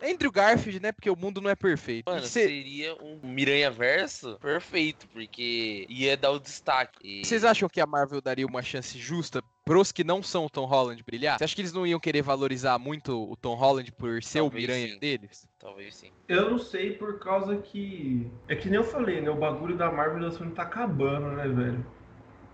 [0.00, 0.92] Entre o Garfield, né?
[0.92, 2.08] Porque o mundo não é perfeito.
[2.10, 7.22] Mano, cê- seria um Miranha Verso perfeito, porque ia dar o destaque.
[7.24, 10.64] Vocês acham que a Marvel daria uma chance justa pros que não são o Tom
[10.64, 11.36] Holland brilhar?
[11.38, 14.44] Você acha que eles não iam querer valorizar muito o Tom Holland por ser o
[14.44, 14.98] Talvez Miranha sim.
[14.98, 15.46] deles?
[15.58, 16.10] Talvez sim.
[16.26, 18.26] Eu não sei por causa que.
[18.48, 19.28] É que nem eu falei, né?
[19.28, 21.86] O bagulho da Marvel e da Sony tá acabando, né, velho?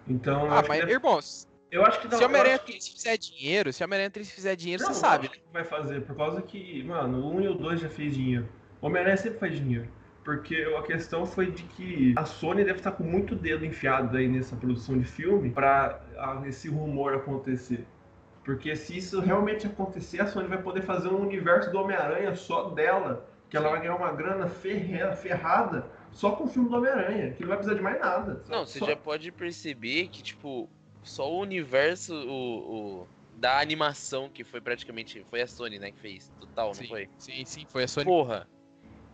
[0.09, 0.51] Então.
[0.53, 2.19] Ah, mas, que é- irmãos, Eu acho que não.
[2.19, 4.83] se o eu Homem-Aranha acho que- 3 fizer dinheiro, se o Homem-Aranha 3 fizer dinheiro,
[4.83, 5.37] Não, você sabe, eu né?
[5.37, 8.15] acho que vai fazer, por causa que, mano, o 1 e o 2 já fez
[8.15, 8.49] dinheiro.
[8.83, 9.89] O Homem-Aranha sempre faz dinheiro.
[10.25, 14.27] Porque a questão foi de que a Sony deve estar com muito dedo enfiado aí
[14.27, 17.87] nessa produção de filme pra ah, esse rumor acontecer.
[18.43, 22.71] Porque se isso realmente acontecer, a Sony vai poder fazer um universo do Homem-Aranha só
[22.71, 23.29] dela.
[23.51, 27.33] Que ela vai ganhar uma grana ferre- ferrada só com o filme do Homem-Aranha.
[27.33, 28.43] Que não vai precisar de mais nada.
[28.45, 30.69] Só- Não, você só- já pode perceber que, tipo,
[31.03, 35.25] só o universo o, o- da animação, que foi praticamente.
[35.31, 36.33] Foi a Sony, né, que fez.
[36.41, 37.09] Total, não Sim, foi?
[37.19, 38.07] sim, sim, foi a Sony.
[38.07, 38.49] Porra.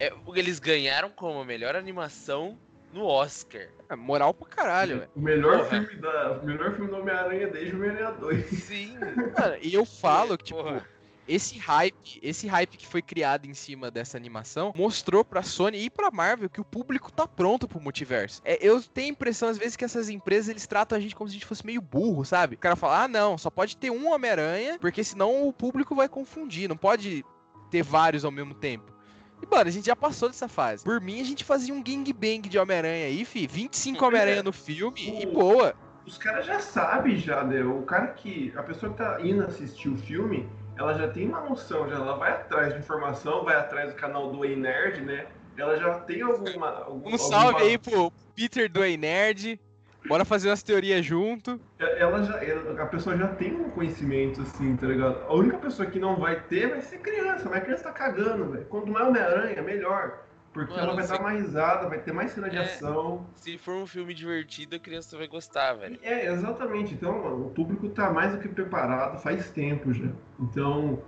[0.00, 2.58] É, eles ganharam como a melhor animação
[2.92, 3.68] no Oscar.
[3.88, 5.10] É, moral pra caralho, velho.
[5.14, 5.68] O melhor Porra.
[5.68, 8.46] filme, da, o melhor filme do Homem-Aranha desde o Homem-Aranha 2.
[8.64, 8.98] Sim.
[9.38, 10.88] Mano, e eu falo que, tipo, Porra.
[11.28, 15.90] esse hype, esse hype que foi criado em cima dessa animação, mostrou pra Sony e
[15.90, 18.40] pra Marvel que o público tá pronto pro multiverso.
[18.44, 21.28] É, eu tenho a impressão, às vezes, que essas empresas, eles tratam a gente como
[21.28, 22.54] se a gente fosse meio burro, sabe?
[22.54, 26.08] O cara fala, ah, não, só pode ter um Homem-Aranha, porque senão o público vai
[26.08, 27.22] confundir, não pode
[27.70, 28.98] ter vários ao mesmo tempo.
[29.42, 30.84] E, mano, a gente já passou dessa fase.
[30.84, 33.46] Por mim, a gente fazia um gangbang de Homem-Aranha aí, fi.
[33.46, 35.74] 25 Homem-Aranha no filme e boa.
[36.06, 37.62] Os caras já sabem já, né?
[37.62, 38.52] O cara que.
[38.56, 42.16] A pessoa que tá indo assistir o filme, ela já tem uma noção, já ela
[42.16, 45.26] vai atrás de informação, vai atrás do canal do Ei Nerd, né?
[45.56, 46.68] Ela já tem alguma.
[46.84, 49.60] algum- Um salve alguma- aí pro Peter do Ei Nerd.
[50.08, 51.60] Bora fazer umas teorias junto.
[51.78, 55.22] Ela já, ela- a pessoa já tem um conhecimento, assim, tá ligado?
[55.28, 58.50] A única pessoa que não vai ter vai ser criança, mas a criança tá cagando,
[58.50, 58.64] velho.
[58.66, 60.24] Quando não é Homem-Aranha, melhor.
[60.52, 62.62] Porque Mano, ela vai se- dar mais risada, vai ter mais cena de É.
[62.62, 63.24] ação.
[63.36, 65.96] Se for um filme divertido, a criança vai gostar, velho.
[66.02, 66.94] É, exatamente.
[66.94, 70.08] Então, mano, o público tá mais do que preparado faz tempo já.
[70.40, 71.00] Então,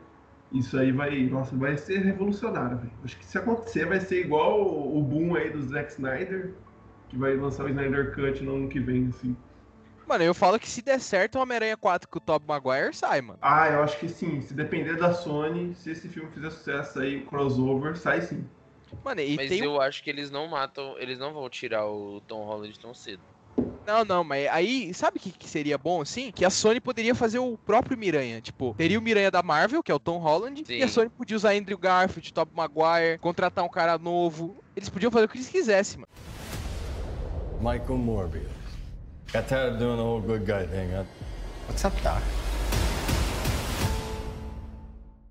[0.52, 2.92] isso aí vai, nossa, vai ser revolucionário, velho.
[3.02, 6.52] Acho que se acontecer vai ser igual o o boom aí do Zack Snyder,
[7.12, 9.36] que vai lançar o Snyder Cut no ano que vem, assim.
[10.06, 13.20] Mano, eu falo que se der certo o Homem-Aranha 4 com o Tobey Maguire, sai,
[13.20, 13.38] mano.
[13.42, 14.40] Ah, eu acho que sim.
[14.40, 18.48] Se depender da Sony, se esse filme fizer sucesso aí, o crossover, sai sim.
[19.04, 22.20] Mano, e Mas tem eu acho que eles não matam, eles não vão tirar o
[22.22, 23.22] Tom Holland tão cedo.
[23.84, 26.30] Não, não, mas aí, sabe o que, que seria bom, assim?
[26.30, 28.40] Que a Sony poderia fazer o próprio Miranha.
[28.40, 30.88] Tipo, teria o Miranha da Marvel, que é o Tom Holland, e a Sim.
[30.88, 34.62] Sony podia usar Andrew Garfield, Tobey Maguire, contratar um cara novo.
[34.76, 36.08] Eles podiam fazer o que eles quisessem, mano.
[37.62, 38.50] Michael Morbius.
[39.32, 41.04] Got tired of doing the whole good guy thing, huh?
[41.68, 42.20] What's up, Doc?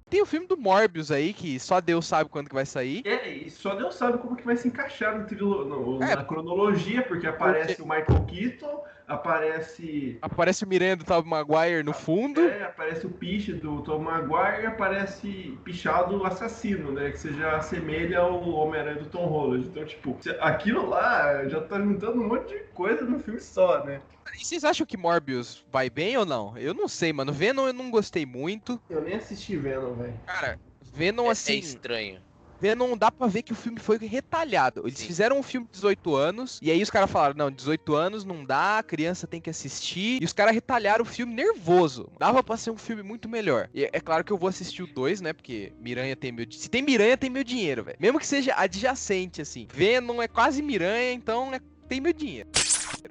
[0.09, 3.01] Tem o filme do Morbius aí, que só Deus sabe quando que vai sair.
[3.05, 6.15] É, e só Deus sabe como que vai se encaixar no trilo- no- É.
[6.15, 10.17] na cronologia, porque aparece o Michael Keaton, aparece.
[10.21, 12.41] Aparece o Miranha do Tobey Maguire no fundo.
[12.41, 17.11] É, aparece o piche do Tom Maguire e aparece pichado assassino, né?
[17.11, 19.67] Que você já assemelha ao Homem-Aranha do Tom Holland.
[19.67, 24.01] Então, tipo, aquilo lá já tá juntando um monte de coisa no filme só, né?
[24.39, 26.57] E vocês acham que Morbius vai bem ou não?
[26.57, 27.33] Eu não sei, mano.
[27.33, 28.79] Venom eu não gostei muito.
[28.89, 30.13] Eu nem assisti Venom, velho.
[30.25, 30.57] Cara,
[30.93, 31.57] Venom É- É, assim.
[31.59, 32.21] estranho.
[32.61, 34.83] Venom dá pra ver que o filme foi retalhado.
[34.85, 38.23] Eles fizeram um filme de 18 anos, e aí os caras falaram: não, 18 anos
[38.23, 40.21] não dá, a criança tem que assistir.
[40.21, 42.09] E os caras retalharam o filme nervoso.
[42.19, 43.67] Dava pra ser um filme muito melhor.
[43.73, 45.33] E é claro que eu vou assistir o 2, né?
[45.33, 46.45] Porque Miranha tem meu.
[46.51, 47.97] Se tem Miranha, tem meu dinheiro, velho.
[47.99, 49.67] Mesmo que seja adjacente, assim.
[49.73, 52.49] Venom é quase Miranha, então é- tem meu dinheiro.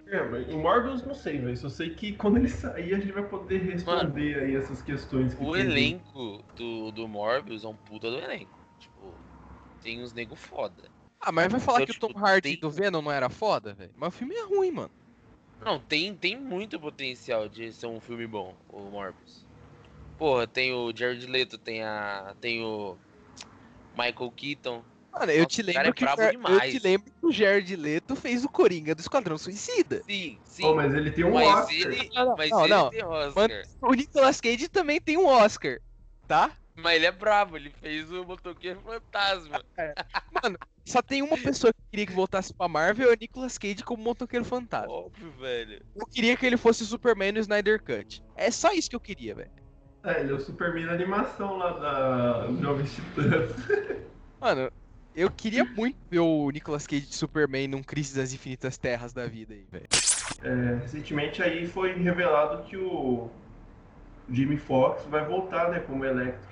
[0.06, 0.22] É,
[0.54, 1.56] o Morbius não sei, velho.
[1.56, 5.42] Só sei que quando ele sair a gente vai poder responder aí essas questões que
[5.44, 5.62] O tem.
[5.62, 8.58] elenco do, do Morbius é um puta do elenco.
[8.78, 9.12] Tipo,
[9.82, 10.90] tem uns nego foda.
[11.20, 13.28] Ah, mas vai falar Então, que o tipo, Tom Hardy tem- do Venom não era
[13.28, 13.92] foda, velho?
[13.94, 14.90] Mas o filme é ruim, mano.
[15.60, 19.44] Não, tem, tem muito potencial de ser um filme bom, o Morbius.
[20.16, 22.34] Porra, tem o Jared Leto, tem a.
[22.40, 22.96] tem o
[23.94, 24.82] Michael Keaton.
[25.12, 26.74] Mano, eu Nossa, te o cara lembro é que o brabo Jar- demais.
[26.74, 30.02] eu te lembro que o Jared Leto fez o Coringa do Esquadrão Suicida.
[30.06, 30.62] Sim, sim.
[30.62, 31.72] Pô, mas ele tem um mas Oscar.
[31.76, 32.90] ele, mas não, ele não.
[32.90, 33.34] tem Oscar.
[33.34, 35.80] Mano, o Nicolas Cage também tem um Oscar,
[36.28, 36.52] tá?
[36.82, 39.62] Mas ele é brabo, ele fez o Motoqueiro Fantasma.
[40.42, 43.84] Mano, só tem uma pessoa que queria que voltasse pra Marvel, é o Nicolas Cage
[43.84, 44.92] como motoqueiro fantasma.
[44.92, 45.82] Óbvio, velho.
[45.94, 48.22] Eu queria que ele fosse o Superman no Snyder Cut.
[48.34, 49.50] É só isso que eu queria, velho.
[50.02, 53.52] É, ele é o Superman da animação lá da Jovens Titãs.
[54.40, 54.72] Mano,
[55.14, 59.26] eu queria muito ver o Nicolas Cage de Superman num Crise das Infinitas Terras da
[59.26, 59.88] vida aí, velho.
[60.42, 63.28] É, recentemente aí foi revelado que o
[64.30, 66.49] Jimmy Fox vai voltar, né, como Electro.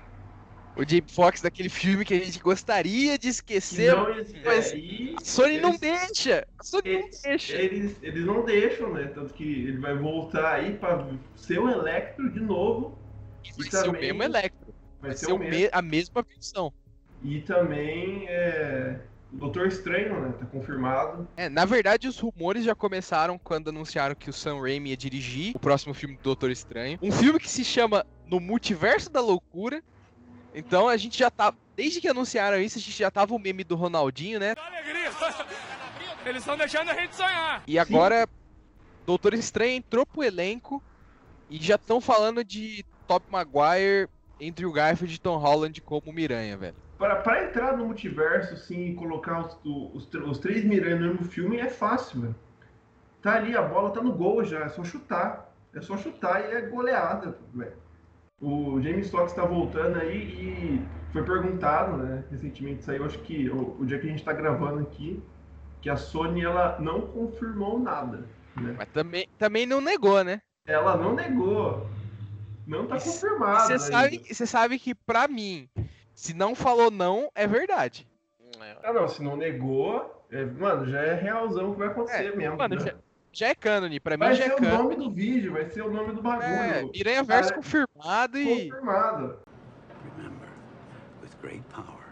[0.78, 4.04] O Jamie Foxx daquele filme que a gente gostaria de esquecer, não
[4.44, 6.46] mas é, e a Sony não eles- deixa.
[6.56, 7.56] A Sony não Eles, deixa.
[7.56, 9.10] eles, eles não deixam, né?
[9.12, 12.96] Tanto que ele vai voltar aí pra ser o Electro de novo.
[13.56, 14.74] Vai E ser o também- mesmo Electro.
[15.00, 15.56] Vai Vai ser ser o o mesmo.
[15.62, 16.72] me- a mesma versão.
[17.24, 19.00] E também é,
[19.32, 20.32] o Doutor Estranho, né?
[20.38, 21.26] Tá confirmado.
[21.36, 25.56] É, na verdade, os rumores já começaram quando anunciaram que o Sam Raimi ia dirigir
[25.56, 27.00] o próximo filme do Doutor Estranho.
[27.02, 29.82] Um filme que se chama No Multiverso da Loucura.
[30.58, 31.54] Então a gente já tá.
[31.76, 34.56] Desde que anunciaram isso, a gente já tava o meme do Ronaldinho, né?
[34.58, 35.08] Alegria!
[36.26, 37.62] Eles estão deixando a gente sonhar!
[37.64, 38.28] E agora,
[39.06, 40.82] Doutor Estranho entrou pro elenco
[41.48, 44.08] e já estão falando de Top Maguire,
[44.42, 46.74] Andrew Garfield e Tom Holland como Miranha, velho.
[46.98, 49.56] Pra, pra entrar no multiverso, assim, e colocar os,
[49.94, 52.36] os, os três Miranha no mesmo filme é fácil, velho.
[53.22, 55.54] Tá ali, a bola tá no gol já, é só chutar.
[55.72, 57.76] É só chutar e é goleada, velho.
[58.40, 62.24] O James Fox tá voltando aí e foi perguntado, né?
[62.30, 65.20] Recentemente saiu, acho que o, o dia que a gente tá gravando aqui,
[65.80, 68.24] que a Sony ela não confirmou nada,
[68.56, 68.74] né?
[68.78, 70.40] Mas também, também não negou, né?
[70.64, 71.88] Ela não negou.
[72.66, 73.66] Não tá confirmado.
[73.66, 75.68] Você sabe, você sabe que pra mim,
[76.14, 78.06] se não falou não, é verdade.
[78.84, 82.56] Ah, não, se não negou, é, mano, já é realzão que vai acontecer mesmo.
[82.56, 82.80] Mano, né?
[82.82, 82.94] já,
[83.38, 84.82] já é cânone, pra mim Vai já ser é o cânone.
[84.82, 86.46] nome do vídeo, vai ser o nome do bagulho.
[86.48, 88.68] É, Miranha Verso confirmado e.
[88.70, 89.38] Confirmado.
[90.16, 90.48] Remember,
[91.22, 92.04] with great power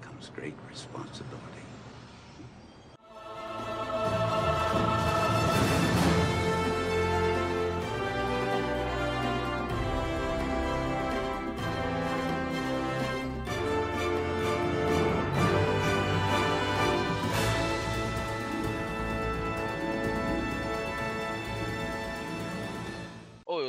[0.00, 1.53] comes great responsibility.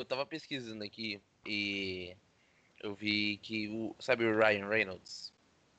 [0.06, 2.16] Eu tava pesquisando aqui e
[2.82, 3.96] eu vi que o.
[4.00, 5.34] Sabe o Ryan Reynolds?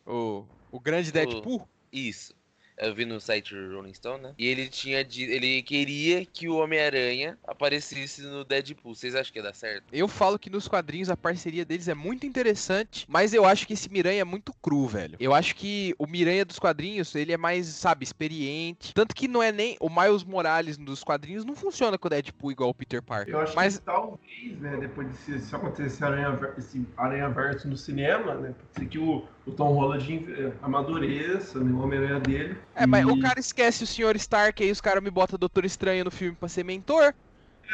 [0.04, 1.66] O, o grande Deadpool?
[1.92, 2.34] Isso.
[2.78, 4.34] Eu vi no site Rolling Stone, né?
[4.38, 8.94] E ele tinha ele queria que o Homem-Aranha aparecesse no Deadpool.
[8.94, 9.84] Vocês acham que ia dar certo?
[9.92, 13.72] Eu falo que nos quadrinhos a parceria deles é muito interessante, mas eu acho que
[13.72, 15.16] esse Miranha é muito cru, velho.
[15.18, 18.92] Eu acho que o Miranha dos quadrinhos, ele é mais, sabe, experiente.
[18.92, 19.76] Tanto que não é nem.
[19.80, 23.34] O Miles Morales dos quadrinhos não funciona com o Deadpool igual o Peter Parker.
[23.34, 27.28] Eu acho mas que talvez, né, depois de se, se acontecer esse Aranha, esse Aranha
[27.30, 31.80] Verso no cinema, né, pode ser que o, o Tom Holland eh, amadureça, né, o
[31.82, 32.56] Homem-Aranha dele.
[32.74, 34.16] É, mas e- o cara esquece o Sr.
[34.16, 37.14] Stark, aí os caras me botam Doutor Estranho no filme pra ser mentor.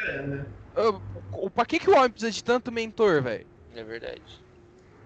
[0.07, 0.47] É, né?
[0.77, 1.01] Eu-
[1.33, 3.47] o- Pra que, que o homem precisa de tanto mentor, velho?
[3.75, 4.23] É verdade.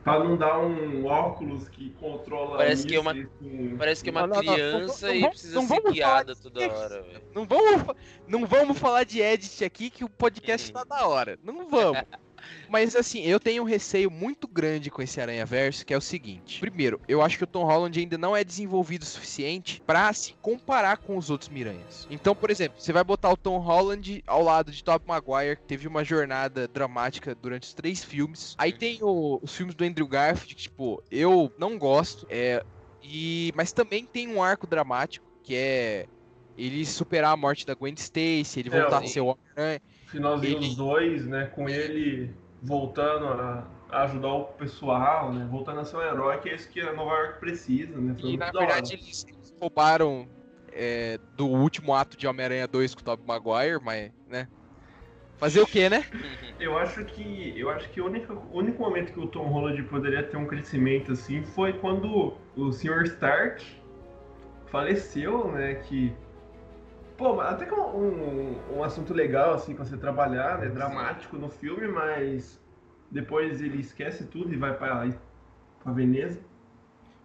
[0.02, 4.12] Pra não dar um óculos que controla Parece que é uma- com- Parece que é
[4.12, 7.22] uma Não, não, não, criança não e precisa não ser guiada toda hora, velho.
[7.34, 7.94] Não vamos,
[8.28, 11.36] não vamos falar de edit aqui que o podcast tá da hora.
[11.42, 12.02] Não vamos.
[12.68, 16.00] Mas assim, eu tenho um receio muito grande com esse Aranha Verso, que é o
[16.00, 16.58] seguinte.
[16.60, 20.34] Primeiro, eu acho que o Tom Holland ainda não é desenvolvido o suficiente pra se
[20.40, 22.06] comparar com os outros Miranhas.
[22.10, 25.66] Então, por exemplo, você vai botar o Tom Holland ao lado de Tobey Maguire, que
[25.66, 28.54] teve uma jornada dramática durante os três filmes.
[28.58, 32.26] Aí tem o- os filmes do Andrew Garfield, que, tipo, eu não gosto.
[32.28, 32.62] É,
[33.02, 36.06] e, mas também tem um arco dramático, que é
[36.56, 39.80] ele superar a morte da Gwen Stacy, ele É, voltar a o- ser o Homem-Aranha.
[40.06, 45.46] Finalzinho Ele- dos dois, né, com ele voltando a, a ajudar o pessoal, né?
[45.50, 48.16] Voltando a ser um herói, que é isso que a Nova York precisa, né?
[48.20, 50.26] Foi E na verdade eles eles roubaram
[50.72, 54.48] é, do último ato de Homem-Aranha 2 com o Tobey Maguire, mas, né?
[55.38, 56.04] Fazer o quê, né?
[56.58, 59.82] Eu acho que eu acho que o único, o único momento que o Tom Holland
[59.84, 63.04] poderia ter um crescimento assim foi quando o Sr.
[63.04, 63.62] Stark
[64.70, 65.74] faleceu, né?
[65.74, 66.14] Que
[67.16, 70.68] pô, mas até que é um, um, um assunto legal assim pra você trabalhar, né?
[70.68, 72.58] Dramático no filme, mas
[73.10, 75.08] depois ele esquece tudo e vai pra,
[75.82, 76.40] pra Veneza.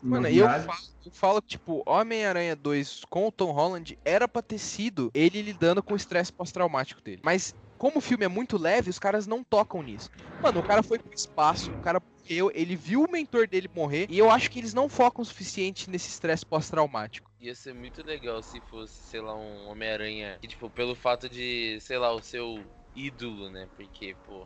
[0.01, 4.27] Mano, e eu falo, eu falo que, tipo, Homem-Aranha 2 com o Tom Holland era
[4.27, 7.21] pra ter sido ele lidando com o estresse pós-traumático dele.
[7.23, 10.07] Mas, como o filme é muito leve, os caras não tocam nisso.
[10.39, 14.05] Mano, o cara foi pro espaço, o cara morreu, ele viu o mentor dele morrer,
[14.07, 17.31] e eu acho que eles não focam o suficiente nesse estresse pós-traumático.
[17.41, 21.79] Ia ser muito legal se fosse, sei lá, um Homem-Aranha que, tipo, pelo fato de,
[21.81, 22.63] sei lá, o seu
[22.95, 23.67] ídolo, né?
[23.75, 24.45] Porque, pô,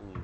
[0.00, 0.14] o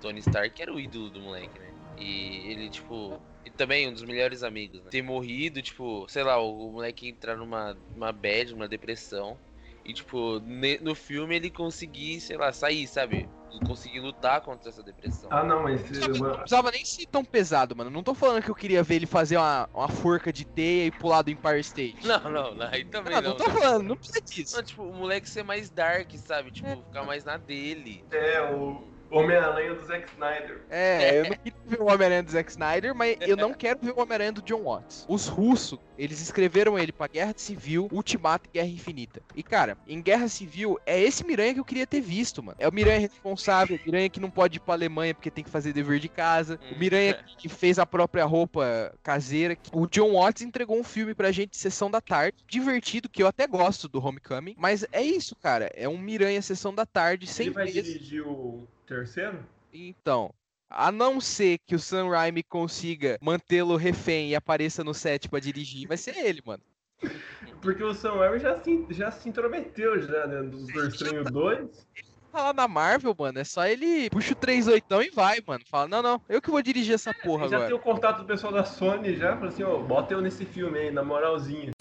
[0.00, 1.74] Tony Stark era o ídolo do moleque, né?
[1.98, 4.88] E ele, tipo, e também um dos melhores amigos, né?
[4.90, 9.38] Ter morrido, tipo, sei lá, o, moleque entrar numa, numa bad, numa depressão.
[9.84, 10.40] E, tipo,
[10.82, 13.28] no filme ele conseguir, sei lá, sair, sabe?
[13.66, 15.28] Conseguir lutar contra essa depressão.
[15.32, 17.90] Ah, não, mas Não precisava nem ser tão pesado, mano.
[17.90, 20.90] Não tô falando que eu queria ver ele fazer uma, uma forca de teia e
[20.92, 22.06] pular do Empire State.
[22.06, 23.30] Não, não, não, aí também Ah, não.
[23.30, 24.56] não tô falando, não precisa disso.
[24.56, 26.52] Não, tipo, o moleque ser mais dark, sabe?
[26.52, 28.04] Tipo, ficar mais na dele.
[28.12, 30.64] É, o Homem-Aranha do Zack Snyder.
[30.70, 33.92] É, eu não queria ver o Homem-Aranha do Zack Snyder, mas eu não quero ver
[33.92, 35.06] o Homem-Aranha do John Watts.
[35.08, 39.22] Os russos, eles escreveram ele pra Guerra Civil, Ultimato e Guerra Infinita.
[39.34, 42.56] E, cara, em Guerra Civil, é esse Miranha que eu queria ter visto, mano.
[42.60, 45.50] É o Miranha responsável, o Miranha que não pode ir pra Alemanha porque tem que
[45.50, 49.56] fazer dever de casa, o Miranha que fez a própria roupa caseira.
[49.72, 53.46] O John Watts entregou um filme pra gente, Sessão da Tarde, divertido, que eu até
[53.46, 55.70] gosto do Homecoming, mas é isso, cara.
[55.74, 59.46] É um Miranha Sessão da Tarde, sem Ele vai dirigir o terceiro?
[59.72, 60.32] Então,
[60.70, 65.40] a não ser que o Sam Raimi consiga mantê-lo refém e apareça no set pra
[65.40, 66.62] dirigir, vai ser ele, mano.
[67.60, 70.42] Porque o Sam Raimi já se, já se intrometeu já, né?
[70.42, 71.86] Dos Doutor Estranho 2.
[72.32, 75.64] Tá lá na Marvel, mano, é só ele puxa o 38 e vai, mano.
[75.68, 77.66] Fala, não, não, eu que vou dirigir essa porra já agora.
[77.66, 80.78] tem o contato do pessoal da Sony já, fala assim, ó, bota eu nesse filme
[80.78, 81.72] aí, na moralzinha.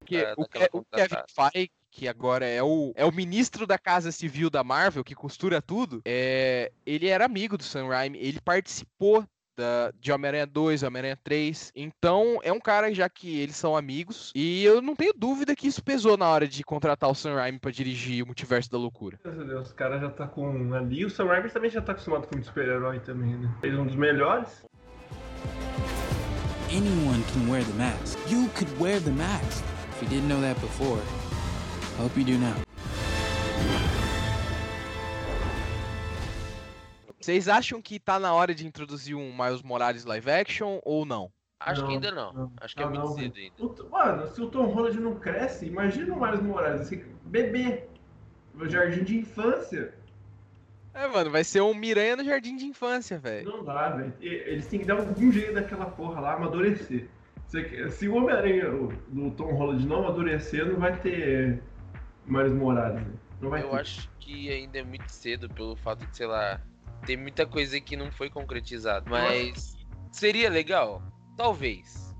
[0.00, 1.16] Porque É, o, Kevin.
[1.52, 5.60] Feige, que agora é o, é o ministro da Casa Civil da Marvel, que costura
[5.60, 9.24] tudo, é, ele era amigo do Sam Raimi, ele participou
[9.54, 14.32] da, de Homem-Aranha 2, Homem-Aranha 3, então é um cara já que eles são amigos,
[14.34, 17.58] e eu não tenho dúvida que isso pesou na hora de contratar o Sam Raimi
[17.58, 19.20] pra dirigir o Multiverso da Loucura.
[19.22, 21.04] Meu Deus, o cara já tá com ali.
[21.04, 23.54] O Sam Raimi também já tá acostumado com super-herói também, né?
[23.62, 24.64] Ele é um dos melhores.
[26.70, 28.18] Anyone can wear the mask.
[28.30, 29.62] You could wear the mask.
[29.90, 31.02] If you didn't know that before,
[32.02, 32.54] hope you do now.
[37.20, 41.30] Vocês acham que tá na hora de introduzir um Miles Morales live action ou não?
[41.60, 42.52] Acho Não, que ainda não.
[42.60, 43.88] Acho que é Ah, muito não, cedo ainda.
[43.88, 46.90] Mano, se o Tom Holland não cresce, imagina o Miles Morales,
[47.24, 47.84] bebê.
[48.54, 49.94] No jardim de infância.
[50.92, 53.48] É, mano, vai ser um Miranha no jardim de infância, velho.
[53.48, 54.12] Não dá, velho.
[54.20, 57.06] Eles têm que dar algum jeito daquela porra lá amadurecer.
[57.46, 58.64] Se, se o Homem-Aranha
[59.08, 61.62] do Tom Holland não amadurecer, não vai ter
[62.26, 63.14] Miles Morales, né?
[63.40, 63.80] Não vai Eu ter.
[63.80, 66.60] acho que ainda é muito cedo pelo fato de, sei lá,
[67.04, 69.04] tem muita coisa que não foi concretizada.
[69.08, 69.76] Mas
[70.12, 71.02] seria legal?
[71.36, 72.11] Talvez.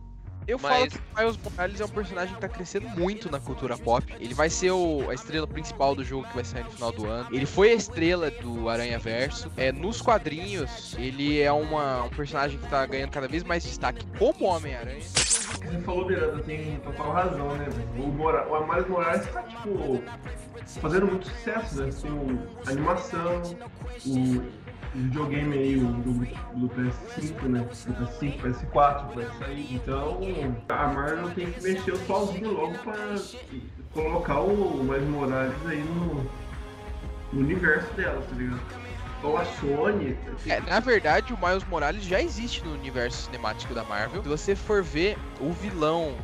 [0.47, 3.38] Eu falo Mas- que o Miles Morales é um personagem que tá crescendo muito na
[3.38, 4.05] cultura pop.
[4.18, 7.07] Ele vai ser o- a estrela principal do jogo que vai sair no final do
[7.09, 7.28] ano.
[7.30, 9.51] Ele foi a estrela do Aranha Verso.
[9.57, 14.05] É, nos quadrinhos, ele é uma- um personagem que tá ganhando cada vez mais destaque
[14.18, 15.01] como Homem-Aranha.
[15.01, 17.68] Você falou, Miranda, tem total razão, né?
[17.70, 18.05] velho?
[18.05, 18.47] O, Mora...
[18.49, 20.03] o Miles Morales tá, tipo,
[20.80, 21.90] fazendo muito sucesso, né?
[22.03, 23.43] Com a animação,
[24.07, 24.43] o
[24.95, 27.61] videogame aí, o do, do PS5, né?
[27.61, 29.74] Do PS5, PS4 vai sair.
[29.74, 30.20] Então,
[30.68, 33.16] a Marvel tem que mexer o sozinho logo pra
[33.93, 36.30] colocar o Miles Morales aí no,
[37.32, 38.61] no universo dela, tá ligado?
[39.22, 40.18] Ou a Sony.
[40.49, 44.20] É, na verdade, o Miles Morales já existe no universo cinemático da Marvel.
[44.20, 46.16] Se você for ver o vilão,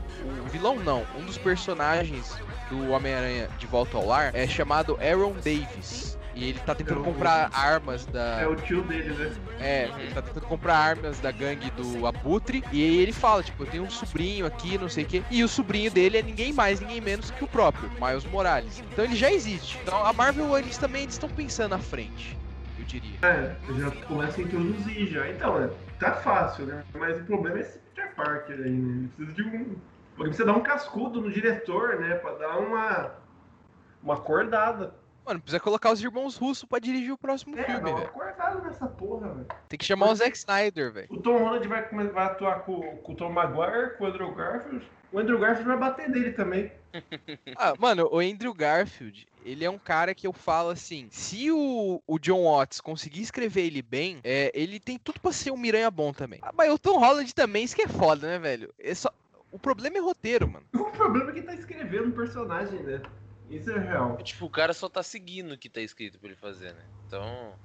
[0.45, 2.37] o vilão não, um dos personagens
[2.69, 6.18] do Homem-Aranha de Volta ao Lar é chamado Aaron Davis.
[6.39, 8.41] E ele tá tentando comprar armas da.
[8.41, 9.33] É o tio dele, né?
[9.59, 12.63] É, ele tá tentando comprar armas da gangue do Abutre.
[12.71, 15.25] E aí ele fala, tipo, eu tenho um sobrinho aqui, não sei o quê.
[15.33, 18.81] E o sobrinho dele é ninguém mais, ninguém menos que o próprio, Miles Morales.
[18.93, 19.81] Então ele já existe.
[19.83, 22.39] Então a Marvel, eles também estão pensando à frente,
[22.79, 23.19] eu diria.
[23.23, 25.29] É, já começa a introduzir já.
[25.29, 25.69] Então, é,
[25.99, 26.85] tá fácil, né?
[26.97, 28.93] Mas o problema é esse Peter Parker aí, né?
[28.97, 29.61] Ele precisa de um.
[30.19, 32.15] Ele precisa dar um cascudo no diretor, né?
[32.15, 33.11] Pra dar uma.
[34.01, 34.95] Uma acordada.
[35.29, 37.99] Mano, precisa colocar os irmãos russos pra dirigir o próximo É, filme, velho.
[37.99, 39.47] acordada nessa porra, velho.
[39.69, 41.07] Tem que chamar o Zack Snyder, velho.
[41.11, 44.91] O Tom Holland vai, vai atuar com, com o Tom Maguire, com o Andrew Garfield.
[45.13, 46.73] O Andrew Garfield vai bater nele também.
[47.57, 52.03] Ah, mano, o Andrew Garfield, ele é um cara que eu falo assim, se o,
[52.07, 55.91] o John Watts conseguir escrever ele bem, é, ele tem tudo pra ser um Miranha
[55.91, 56.39] bom também.
[56.43, 58.73] Ah, mas o Tom Holland também, isso que é foda, né, velho?
[58.79, 59.11] É só...
[59.53, 60.65] O problema é roteiro, mano.
[60.79, 63.01] O problema é que tá escrevendo o personagem, né?
[63.49, 64.17] Isso é real.
[64.23, 66.85] Tipo, o cara só tá seguindo o que tá escrito pra ele fazer, né?
[67.07, 67.59] Então.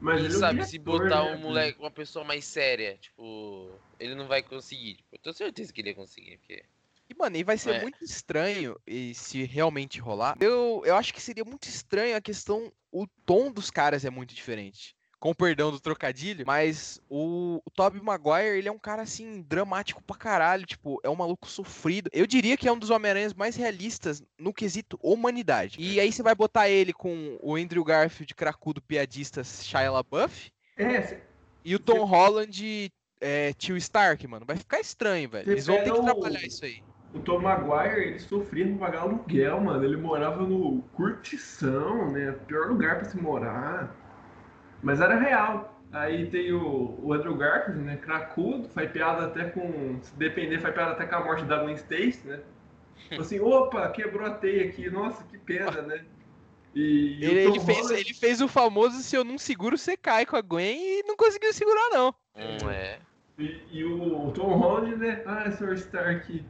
[0.00, 3.80] Mas ele é um sabe se botar né, um moleque, uma pessoa mais séria, tipo,
[3.98, 4.96] ele não vai conseguir.
[4.96, 6.64] Tipo, eu tenho certeza que ele ia conseguir, porque.
[7.08, 7.80] E, mano, e vai ser É.
[7.82, 10.36] muito estranho e se realmente rolar.
[10.40, 12.72] Eu, eu acho que seria muito estranho a questão.
[12.90, 14.95] O tom dos caras é muito diferente.
[15.26, 20.00] Com perdão do trocadilho, mas o, o Tobey Maguire, ele é um cara assim, dramático
[20.04, 20.64] pra caralho.
[20.64, 22.08] Tipo, é um maluco sofrido.
[22.12, 25.78] Eu diria que é um dos Homem-Aranhas mais realistas no quesito humanidade.
[25.80, 30.52] E aí você vai botar ele com o Andrew Garfield, cracudo piadista Shia LaBeouf.
[30.76, 31.18] É, cê-
[31.64, 34.46] E o Tom Holland, é, tio Stark, mano.
[34.46, 35.44] Vai ficar estranho, velho.
[35.46, 36.76] Você Eles vão ter que o- trabalhar isso aí.
[37.12, 39.82] O Tom Maguire, ele sofria pra pagar aluguel, mano.
[39.84, 42.30] Ele morava no curtição, né?
[42.46, 44.05] Pior lugar pra se morar.
[44.86, 45.74] Mas era real.
[45.92, 47.96] Aí tem o, o Andrew Garfield, né?
[47.96, 49.98] Cracudo, faz piada até com.
[50.02, 52.40] Se depender, faz piada até com a morte da Gwen Stacy, né?
[53.18, 56.04] Assim, opa, quebrou a teia aqui, nossa, que pena, né?
[56.74, 60.24] E, Ele, ele fez, Holland- ele fez o famoso se eu não seguro, você cai
[60.26, 62.14] com a Gwen e não conseguiu segurar, não.
[62.36, 62.98] Hum, é.
[63.38, 65.22] E, e o, o Tom Holland, né?
[65.26, 65.74] Ah, Sr.
[65.74, 66.44] Stark,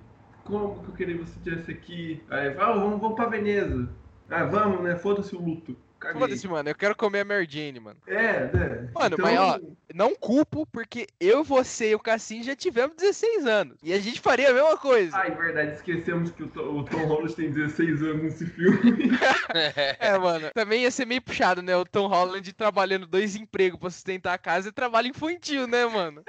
[0.45, 2.23] como que eu queria que você tivesse aqui?
[2.31, 3.89] Aí, ah, vamos, vamos pra Veneza.
[4.29, 4.97] Ah, vamos, né?
[4.97, 5.77] Foda-se o luto.
[6.13, 7.99] Foda-se, mano, eu quero comer a Mary Jane, mano.
[8.07, 8.89] É, né?
[8.95, 9.59] Mano, Então, mas ó,
[9.95, 13.79] não culpo, porque eu, você e o Cassim já tivemos 16 anos.
[13.83, 15.17] E a gente faria a mesma coisa.
[15.19, 18.79] Ah, em verdade, esquecemos que o, To- o Tom Holland tem 16 anos nesse filme.
[19.99, 20.51] É, mano.
[20.55, 21.75] Também ia ser meio puxado, né?
[21.77, 26.23] O Tom Holland trabalhando dois empregos pra sustentar a casa e trabalho infantil, né, mano?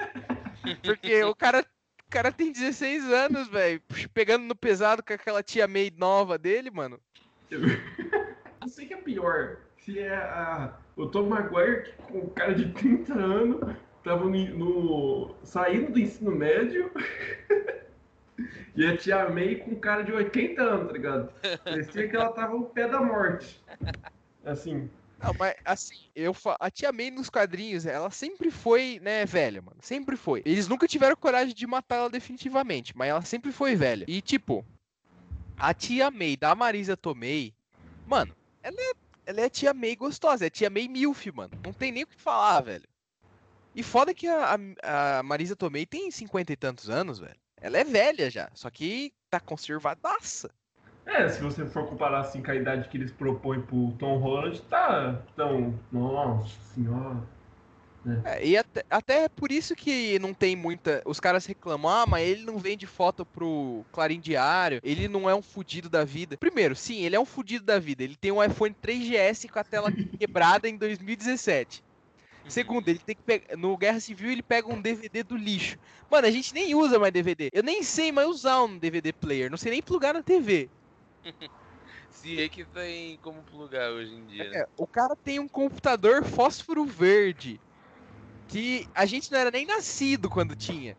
[0.82, 3.82] Porque o cara, o cara tem 16 anos, velho.
[4.14, 6.98] Pegando no pesado com aquela tia May nova dele, mano.
[8.60, 9.58] Não sei que é pior.
[9.78, 14.30] Se é a, o Tom Maguire, que com um cara de 30 anos, tava no,
[14.30, 16.90] no- saindo do ensino médio.
[18.74, 21.32] e a tia May com um cara de 80 anos, tá ligado?
[21.64, 23.62] Parecia que ela tava ao pé da morte.
[24.44, 24.90] Assim.
[25.22, 26.56] Não, mas assim, eu fa...
[26.60, 29.78] a tia May nos quadrinhos, ela sempre foi, né, velha, mano.
[29.80, 30.42] Sempre foi.
[30.44, 34.04] Eles nunca tiveram coragem de matá-la definitivamente, mas ela sempre foi velha.
[34.06, 34.64] E tipo,
[35.58, 37.52] a tia May da Marisa Tomei,
[38.06, 38.92] mano, ela é,
[39.26, 41.52] ela é tia May gostosa, é tia May milf, mano.
[41.64, 42.88] Não tem nem o que falar, velho.
[43.74, 47.36] E foda que a, a, a Marisa Tomei tem cinquenta e tantos anos, velho.
[47.60, 50.50] Ela é velha já, só que tá conservadaça.
[51.04, 54.60] É, se você for comparar assim com a idade que eles propõem pro Tom Holland,
[54.62, 55.78] tá tão.
[55.90, 57.22] Nossa senhora.
[58.04, 58.22] Né?
[58.24, 61.02] É, e até, até é por isso que não tem muita.
[61.04, 65.34] Os caras reclamam, ah, mas ele não vende foto pro Clarim Diário, ele não é
[65.34, 66.36] um fudido da vida.
[66.36, 68.02] Primeiro, sim, ele é um fudido da vida.
[68.02, 71.84] Ele tem um iPhone 3GS com a tela quebrada em 2017.
[72.48, 73.56] Segundo, ele tem que pegar.
[73.56, 75.78] No Guerra Civil ele pega um DVD do lixo.
[76.10, 77.50] Mano, a gente nem usa mais DVD.
[77.52, 79.50] Eu nem sei mais usar um DVD player.
[79.50, 80.70] Não sei nem plugar na TV.
[82.10, 84.50] Se é que tem como plugar hoje em dia.
[84.54, 87.60] É, o cara tem um computador fósforo verde.
[88.48, 90.96] Que a gente não era nem nascido quando tinha.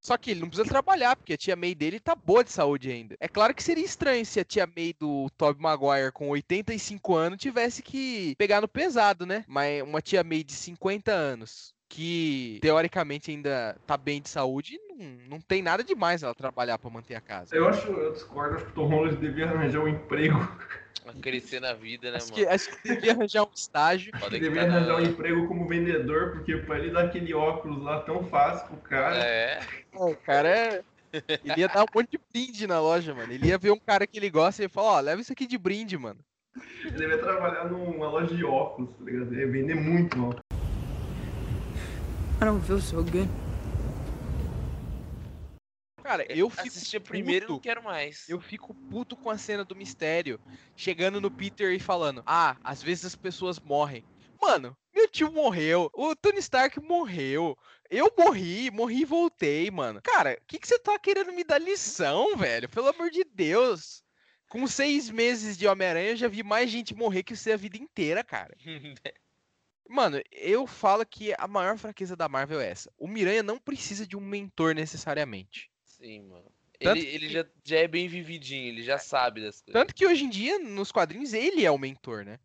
[0.00, 2.90] Só que ele não precisa trabalhar, porque a tia May dele tá boa de saúde
[2.90, 3.16] ainda.
[3.20, 7.38] É claro que seria estranho se a tia May do Tobey Maguire com 85 anos
[7.38, 9.44] tivesse que pegar no pesado, né?
[9.46, 15.06] Mas uma tia May de 50 anos, que teoricamente ainda tá bem de saúde, não,
[15.36, 17.54] não tem nada demais ela trabalhar pra manter a casa.
[17.54, 20.38] Eu acho, eu discordo, acho que o Tom Holland devia arranjar um emprego.
[21.02, 22.36] Pra crescer na vida, né, Acho mano?
[22.36, 24.12] que, acho que devia arranjar um estágio.
[24.12, 27.82] Que devia tá na- arranjar um emprego como vendedor, porque pra ele dar aquele óculos
[27.82, 29.16] lá tão fácil pro cara.
[29.16, 29.60] É.
[29.94, 30.82] O cara é.
[31.12, 33.32] Ele ia dar um monte de brinde na loja, mano.
[33.32, 35.44] Ele ia ver um cara que ele gosta e ia falar, ó, leva isso aqui
[35.46, 36.20] de brinde, mano.
[36.84, 39.32] Ele devia trabalhar numa loja de óculos, tá ligado?
[39.32, 40.49] Ele ia vender muito óculos.
[42.40, 43.28] I don't feel so good.
[46.02, 46.66] Cara, eu fico.
[46.66, 47.62] Assisti a primeira e não puto.
[47.62, 48.28] quero mais.
[48.28, 50.40] Eu fico puto com a cena do mistério,
[50.74, 54.02] chegando no Peter e falando: Ah, às vezes as pessoas morrem.
[54.40, 57.56] Mano, meu tio morreu, o Tony Stark morreu,
[57.90, 60.00] eu morri, morri e voltei, mano.
[60.02, 62.68] Cara, o que, que você tá querendo me dar lição, velho?
[62.70, 64.02] Pelo amor de Deus.
[64.48, 67.76] Com seis meses de Homem-Aranha, eu já vi mais gente morrer que você a vida
[67.76, 68.56] inteira, cara.
[69.90, 72.92] Mano, eu falo que a maior fraqueza da Marvel é essa.
[72.96, 75.68] O Miranha não precisa de um mentor necessariamente.
[75.84, 76.44] Sim, mano.
[76.78, 79.80] Tanto Ele, ele já, já é bem vividinho, ele já sabe das coisas.
[79.80, 82.38] Tanto que hoje em dia, nos quadrinhos, ele é o mentor, né?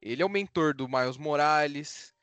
[0.00, 2.14] Ele é o mentor do Miles Morales.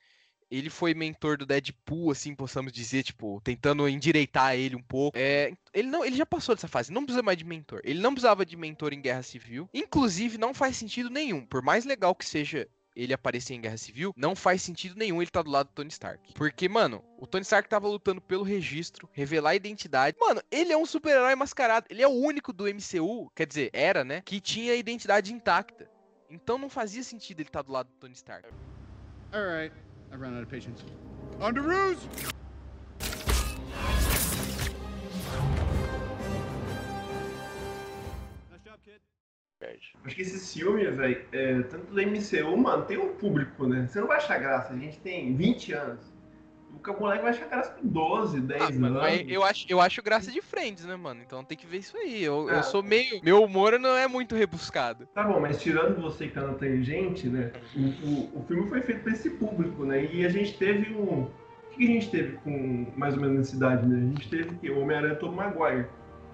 [0.50, 5.18] Ele foi mentor do Deadpool, assim, possamos dizer, tipo, tentando endireitar ele um pouco.
[5.18, 7.82] É, ele não, ele já passou dessa fase, não precisa mais de mentor.
[7.84, 9.68] Ele não precisava de mentor em Guerra Civil.
[9.74, 11.44] Inclusive, não faz sentido nenhum.
[11.44, 15.30] Por mais legal que seja ele aparecer em Guerra Civil, não faz sentido nenhum ele
[15.30, 16.34] tá do lado do Tony Stark.
[16.34, 20.16] Porque, mano, o Tony Stark tava lutando pelo registro, revelar a identidade.
[20.20, 21.86] Mano, ele é um super-herói mascarado.
[21.88, 24.22] Ele é o único do MCU, quer dizer, era, né?
[24.24, 25.90] Que tinha a identidade intacta.
[26.30, 28.48] Então não fazia sentido ele estar do lado do Tony Stark.
[29.32, 29.74] Alright,
[30.10, 30.84] I've run out of patience.
[31.40, 32.31] On ruse!
[40.04, 43.86] Acho que esses filmes, velho, é, tanto do MCU, mano, tem um público, né?
[43.86, 44.72] Você não vai achar graça.
[44.72, 46.12] A gente tem 20 anos.
[46.74, 49.24] O moleque vai achar graça com 12, 10 Ah, mano, anos.
[49.28, 51.20] eu acho, eu acho graça de Friends, né, mano?
[51.24, 52.24] Então tem que ver isso aí.
[52.24, 52.54] Eu, Ah.
[52.54, 53.20] eu sou meio.
[53.22, 55.06] Meu humor não é muito rebuscado.
[55.14, 57.52] Tá bom, mas tirando você que tá na tangente, né?
[57.76, 57.80] O,
[58.38, 60.04] o, o filme foi feito pra esse público, né?
[60.12, 61.24] E a gente teve um.
[61.24, 63.98] O que a gente teve com mais ou menos nessa idade, né?
[63.98, 65.86] A gente teve que o Homem-Aranha Tom Maguire.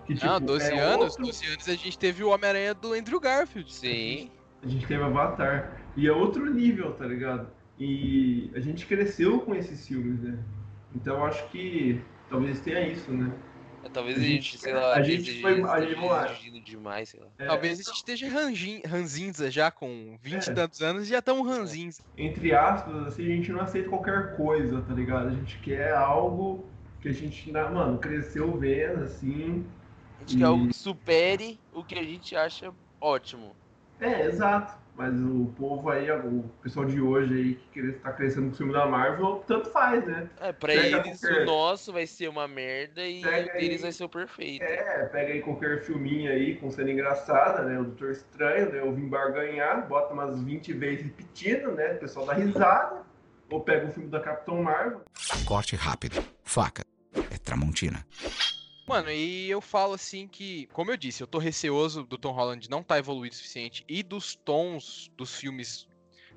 [0.09, 1.05] Que, tipo, ah, 12 é anos?
[1.11, 3.73] outro- 12 anos a gente teve o Homem-Aranha do Andrew Garfield.
[3.73, 4.31] Sim.
[4.63, 5.81] A gente teve Avatar.
[5.97, 7.49] E é outro nível, tá ligado?
[7.79, 10.39] E a gente cresceu com esses filmes, né?
[10.97, 12.01] Então eu acho que
[12.31, 13.31] talvez tenha isso, né?
[13.85, 16.33] É, Talvez A a gente- sei lá, a gente foi- gente- lá.
[16.33, 17.27] exigindo demais, sei lá.
[17.39, 20.55] É, Talvez a gente esteja ranjin- ranzinza já, com 20 e É.
[20.55, 22.03] tantos anos, e já estamos ranzinza.
[22.17, 25.29] entre aspas, assim, a gente não aceita qualquer coisa, tá ligado?
[25.29, 26.67] A gente quer algo
[27.01, 29.65] que a gente, mano, cresceu vendo, assim.
[30.29, 33.57] A gente quer algo que supere o que a gente acha ótimo.
[34.01, 34.77] É, exato.
[34.95, 38.73] Mas o povo aí, o pessoal de hoje aí que tá crescendo com o filme
[38.73, 40.29] da Marvel, tanto faz, né?
[40.41, 43.77] É, pra Pega eles qualquer- o nosso vai ser uma merda e Pega o deles
[43.77, 43.79] aí.
[43.83, 44.63] vai ser o perfeito.
[44.65, 47.79] É, pega aí qualquer filminho aí com cena engraçada, né?
[47.79, 48.83] O Doutor Estranho, né?
[48.83, 51.93] O Vimbar ganhar, bota umas 20 vezes repetindo, né?
[51.95, 53.03] O pessoal dá risada.
[53.51, 55.01] Ou pega o filme da Capitão Marvel.
[55.47, 56.21] Corte rápido.
[56.43, 56.83] Faca.
[57.33, 58.05] É Tramontina.
[58.89, 62.71] Mano, e eu falo assim que, como eu disse, eu tô receoso do Tom Holland
[62.71, 65.87] não tá evoluído o suficiente e dos tons dos filmes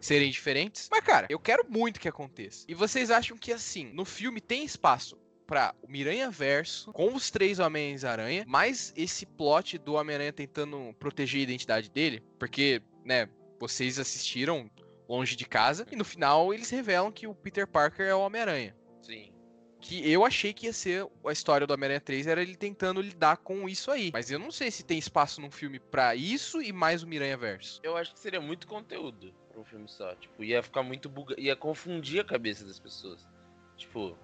[0.01, 0.89] serem diferentes.
[0.91, 2.65] Mas, cara, eu quero muito que aconteça.
[2.67, 7.31] E vocês acham que, assim, no filme tem espaço pra o Miranha Verso com os
[7.31, 12.21] três Homens-Aranha, mais esse plot do Homem-Aranha tentando proteger a identidade dele?
[12.37, 13.29] Porque, né,
[13.59, 14.69] vocês assistiram
[15.07, 18.73] longe de casa e no final eles revelam que o Peter Parker é o Homem-Aranha
[19.01, 19.33] Sim.
[19.81, 23.37] Que eu achei que ia ser a história do Homem-Aranha 3 era ele tentando lidar
[23.37, 24.11] com isso aí.
[24.13, 27.35] Mas eu não sei se tem espaço num filme pra isso e mais o Miranha
[27.35, 27.79] Verso.
[27.83, 30.15] Eu acho que seria muito conteúdo pra um filme só.
[30.15, 31.35] Tipo, ia ficar muito buga...
[31.37, 33.27] ia confundir a cabeça das pessoas.
[33.75, 34.17] Tipo,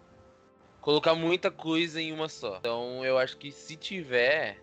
[0.79, 2.57] colocar muita coisa em uma só.
[2.57, 4.61] Então eu acho que se tiver.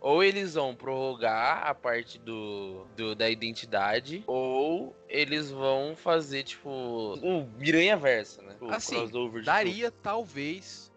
[0.00, 6.70] Ou eles vão prorrogar a parte do, do- da identidade, ou eles vão fazer, tipo,
[7.22, 8.54] um Miranha Versa, né?
[8.60, 10.88] O Assim, crossover de daria talvez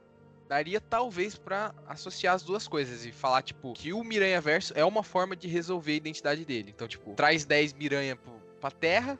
[0.47, 4.83] daria talvez pra associar as duas coisas e falar tipo que o Miranha Verso é
[4.83, 6.71] uma forma de resolver a identidade dele.
[6.75, 9.17] Então, tipo, traz 10 Miranha pro, pra Terra,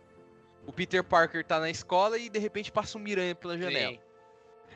[0.68, 3.94] o Peter Parker tá na escola e de repente passa um Miranha pela janela.
[3.94, 4.00] Sim.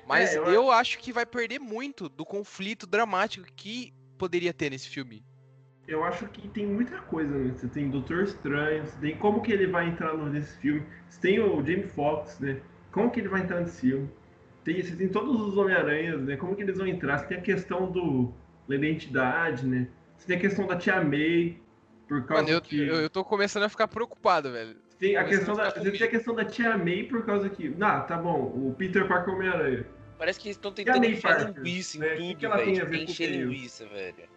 [0.07, 4.69] Mas É, eu eu, acho que vai perder muito do conflito dramático que poderia ter
[4.69, 5.23] nesse filme.
[5.87, 7.53] Eu acho que tem muita coisa, né?
[7.55, 10.83] Você tem Doutor Estranho, você tem como que ele vai entrar nesse filme.
[11.07, 12.59] Você tem o Jamie Foxx, né?
[12.91, 14.09] Como que ele vai entrar nesse filme.
[14.63, 16.37] Tem, você tem todos os Homem-Aranhas, né?
[16.37, 17.19] Como que eles vão entrar.
[17.19, 18.33] Você tem a questão do,
[18.67, 19.87] da identidade, né?
[20.17, 21.61] Você tem a questão da Tia May,
[22.07, 22.79] por causa Mano, eu, que...
[22.79, 24.75] eu, eu tô começando a ficar preocupado, velho.
[24.97, 27.75] Tem a questão da, você tem a questão da Tia May por causa que...
[27.79, 29.85] Ah, tá bom, o Peter Parker é Homem-Aranha.
[30.17, 32.15] Parece que eles estão tentando May enfiar linguiça em né?
[32.15, 32.65] Tudo, que velho.
[32.65, 33.51] tem Tipo, encher período?
[33.51, 34.29] linguiça, velho.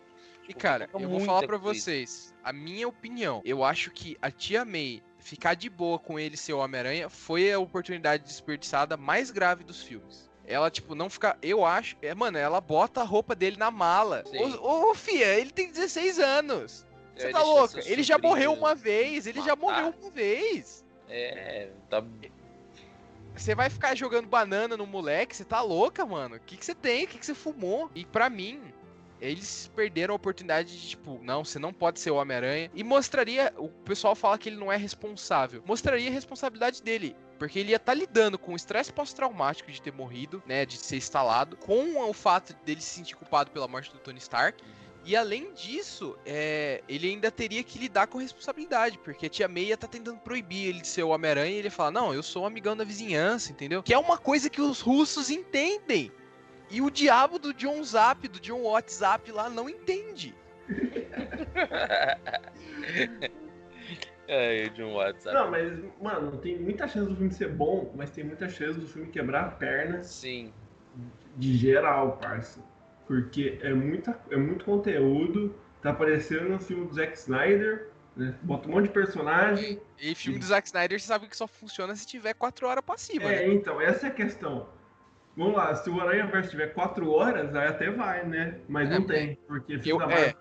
[0.49, 1.81] E cara, coloca eu vou falar pra coisa.
[1.81, 6.37] vocês, a minha opinião, eu acho que a tia May ficar de boa com ele
[6.37, 10.29] ser o Homem-Aranha foi a oportunidade desperdiçada mais grave dos filmes.
[10.47, 11.37] Ela, tipo, não ficar.
[11.43, 11.97] Eu acho.
[12.01, 14.25] É, mano, ela bota a roupa dele na mala.
[14.63, 16.87] Ô, ô, Fia, ele tem 16 anos.
[17.15, 17.81] Você Vai tá louca?
[17.85, 19.27] Ele já morreu uma vez.
[19.27, 19.83] Ele já matar.
[19.83, 20.83] morreu uma vez.
[21.07, 22.03] É, tá.
[23.39, 25.35] Você vai ficar jogando banana no moleque?
[25.35, 26.37] Você tá louca, mano?
[26.37, 27.05] O que você tem?
[27.05, 27.89] O que que você fumou?
[27.95, 28.61] E pra mim,
[29.21, 32.69] eles perderam a oportunidade de, tipo, não, você não pode ser o Homem-Aranha.
[32.75, 33.55] E mostraria.
[33.57, 35.63] O pessoal fala que ele não é responsável.
[35.65, 37.15] Mostraria a responsabilidade dele.
[37.39, 40.67] Porque ele ia estar lidando com o estresse pós-traumático de ter morrido, né?
[40.67, 44.63] De ser instalado, com o fato dele se sentir culpado pela morte do Tony Stark.
[45.09, 49.49] E além disso, é, ele ainda teria que lidar com a responsabilidade, porque a tia
[49.49, 52.13] May ia tá tentando proibir ele de ser o Homem-Aranha e ele ia falar, não,
[52.13, 53.83] eu sou um amigão da vizinhança, entendeu?
[53.83, 56.13] Que é uma coisa que os russos entendem.
[56.71, 60.35] E o diabo do John Zap, do John WhatsApp lá, não entende.
[64.31, 65.35] É, de um WhatsApp.
[65.35, 68.87] Não, mas, mano, tem muita chance do filme ser bom, mas tem muita chance do
[68.87, 70.53] filme quebrar a perna Sim.
[71.35, 72.61] de geral, parça.
[73.09, 78.35] Porque é, muita, é muito conteúdo, tá aparecendo no filme do Zack Snyder, né?
[78.43, 79.81] Bota um monte de personagem.
[79.99, 82.99] E filme do Zack Snyder, você sabe que só funciona se tiver 4 horas pra
[82.99, 83.55] cima, É, né?
[83.55, 84.69] então, essa é a questão.
[85.35, 88.59] Vamos lá, se o Aranha Verso tiver 4 horas, aí até vai, né?
[88.69, 90.35] Mas É, não tem, porque filme eu- é, Marvel-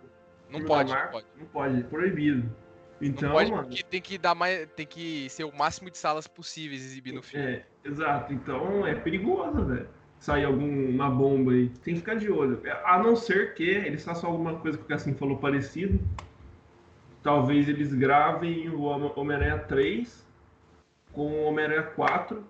[0.49, 1.25] Não pode, da não Marvel- pode.
[1.39, 2.55] Não pode, é proibido.
[2.99, 3.69] Então, pode mano.
[3.91, 4.67] tem que dar mais.
[4.75, 7.45] Tem que ser o máximo de salas possíveis exibir no filme.
[7.45, 8.33] É, exato.
[8.33, 9.87] Então é perigoso, velho.
[10.19, 11.69] Sair alguma bomba aí.
[11.83, 12.61] Tem que ficar de olho.
[12.85, 15.99] A não ser que eles façam alguma coisa que o Cassim falou parecido.
[17.23, 20.25] Talvez eles gravem o Hom- Homem-Aranha 3
[21.11, 22.43] com o Homem-Aranha 4.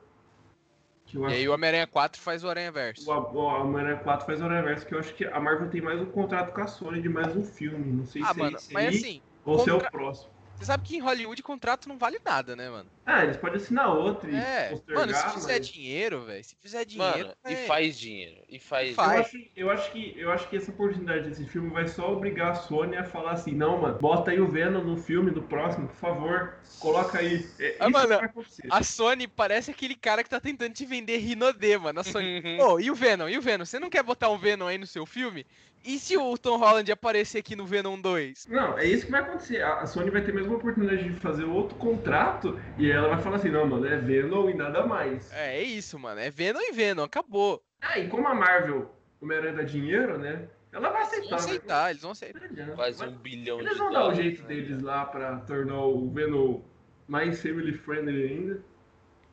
[1.05, 3.09] Que eu E acho aí o Homem-Aranha 4 faz o Aranha Verso.
[3.09, 5.81] o o Homem-Aranha 4 faz o Aranha Verso, que eu acho que a Marvel tem
[5.81, 7.91] mais um contrato com a Sony de mais um filme.
[7.93, 10.31] Não sei Ah, se mano, é esse mas aí assim, ou se é o próximo.
[10.57, 12.89] Você sabe que em Hollywood contrato não vale nada, né, mano?
[13.05, 16.55] Ah, eles podem assinar outro e É, postergar, mano, se fizer mas- dinheiro, velho, se
[16.55, 17.27] fizer dinheiro.
[17.27, 17.65] Mano, e é.
[17.67, 18.41] faz dinheiro.
[18.49, 18.89] E faz.
[18.89, 19.19] Eu Faz.
[19.27, 22.55] acho, eu, acho que, eu acho que essa oportunidade desse filme vai só obrigar a
[22.55, 25.95] Sony a falar assim, não, mano, bota aí o Venom no filme, no próximo, por
[25.95, 27.47] favor, coloca aí.
[27.59, 28.67] É, Ah, isso mano, que vai acontecer.
[28.71, 31.99] A Sony parece aquele cara que tá tentando te vender Rinodê, mano.
[31.99, 32.41] A Sony.
[32.43, 32.59] Uhum.
[32.65, 33.29] Ô, e o Venom?
[33.29, 33.63] E o Venom?
[33.63, 35.45] Você não quer botar um Venom aí no seu filme?
[35.85, 38.47] E se o Tom Holland aparecer aqui no Venom 2?
[38.49, 39.61] Não, é isso que vai acontecer.
[39.63, 43.35] A Sony vai ter a mesma oportunidade de fazer outro contrato e ela vai falar
[43.37, 45.31] assim, não, mano, é Venom e nada mais.
[45.31, 46.19] É, é isso, mano.
[46.19, 47.61] É Venom e Venom, acabou.
[47.81, 48.91] Ah, e como a Marvel,
[49.21, 50.47] o Homem-Aranha dá dinheiro, né?
[50.71, 51.37] Ela vai Eles vão aceitar.
[51.37, 51.55] né?
[51.55, 52.75] aceitar, eles vão aceitar.
[52.75, 54.19] Quase um bilhão Eles de vão dar o dólares.
[54.23, 54.47] jeito né?
[54.47, 56.61] deles lá pra tornar o Venom
[57.07, 58.61] mais family friendly ainda.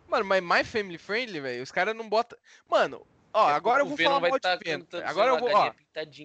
[0.08, 2.38] Mano, mas mais family friendly, velho, os caras não botam.
[2.70, 3.04] Mano,
[3.34, 4.80] ó, agora eu vou falar mal tá de Venom.
[4.84, 5.72] cantando, Agora eu vou, ó.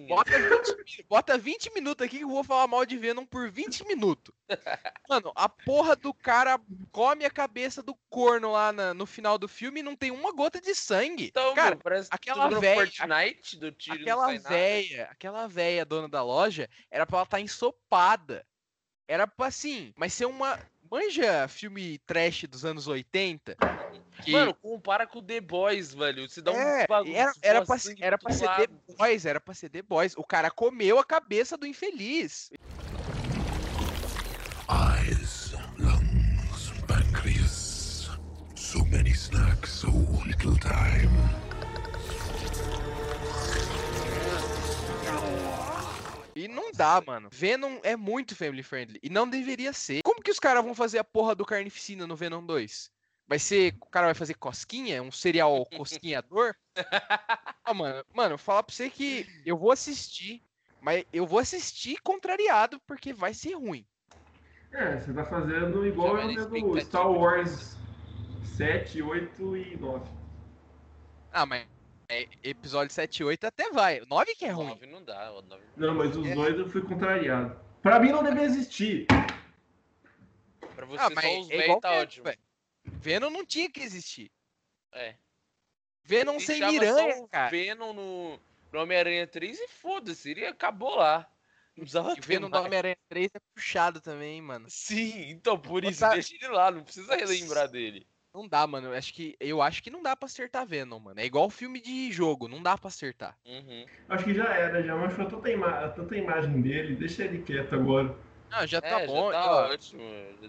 [0.08, 3.50] Bota 20, mi- bota 20 minutos aqui que eu vou falar mal de Venom por
[3.50, 4.34] 20 minutos.
[5.08, 6.58] Mano, a porra do cara
[6.90, 10.32] come a cabeça do corno lá na- no final do filme e não tem uma
[10.32, 11.26] gota de sangue.
[11.26, 16.22] Então, cara, meu, parece aquela véia- Fortnite do tiro aquela véia, aquela véia dona da
[16.22, 18.46] loja, era pra ela estar ensopada.
[19.06, 20.58] Era pra assim, mas ser uma.
[20.90, 23.56] Manja filme trash dos anos 80?
[24.24, 24.32] Que...
[24.32, 26.28] Mano, compara com The Boys, velho.
[26.28, 27.14] Você dá É, um bagulho.
[27.16, 28.66] era, era, pra, assim era pra ser lado.
[28.66, 30.14] The Boys, era pra ser The Boys.
[30.16, 32.50] O cara comeu a cabeça do infeliz.
[34.68, 38.10] Eyes, lungs, pancreas.
[38.56, 39.88] So many snacks, so
[40.26, 41.10] little time.
[46.40, 47.28] E não dá, mano.
[47.30, 48.98] Venom é muito family friendly.
[49.02, 50.00] E não deveria ser.
[50.02, 52.90] Como que os caras vão fazer a porra do carnificina no Venom 2?
[53.28, 53.74] Vai ser.
[53.78, 55.02] O cara vai fazer cosquinha?
[55.02, 56.54] Um serial cosquinhador?
[57.62, 60.42] ah, mano, mano, falar pra você que eu vou assistir.
[60.80, 63.86] Mas eu vou assistir contrariado porque vai ser ruim.
[64.72, 67.76] É, você tá fazendo igual eu expectativa Star Wars
[68.56, 70.10] 7, 8 e 9.
[71.32, 71.66] Ah, mas
[72.10, 74.00] é, episódio 7 e 8 até vai.
[74.08, 74.66] 9 que é ruim.
[74.68, 76.34] Nove não dá, o nove- Não, mas os É.
[76.34, 77.58] dois eu fui contrariado.
[77.82, 79.06] Pra mim não deveria existir.
[80.74, 82.24] Pra você Ah, mas só os é igual tá Venom, ótimo.
[82.24, 82.38] velho.
[82.84, 84.30] Venom não tinha que existir.
[84.92, 85.14] É.
[86.04, 87.50] Venom sem Deixava miranha, cara.
[87.50, 88.40] Venom no,
[88.72, 91.30] no Homem-Aranha 3 e foda-se, ele acabou lá.
[91.76, 92.64] Não precisava E Venom do mais.
[92.66, 94.66] Homem-Aranha 3 é puxado também, mano.
[94.68, 98.06] Sim, então por isso, Botar- deixa ele lá, não precisa relembrar dele.
[98.32, 98.88] Não dá, mano.
[98.88, 101.20] Eu acho que, eu acho que não dá pra acertar Venom, mano.
[101.20, 103.36] É igual filme de jogo, não dá pra acertar.
[103.44, 103.84] Uhum.
[104.08, 108.14] Acho que já era, já mostrou tanta, ima tanta imagem dele, deixa ele quieto agora.
[108.50, 109.30] Não, já tá É, bom.
[109.32, 109.72] já tá ó.
[109.72, 110.02] ótimo.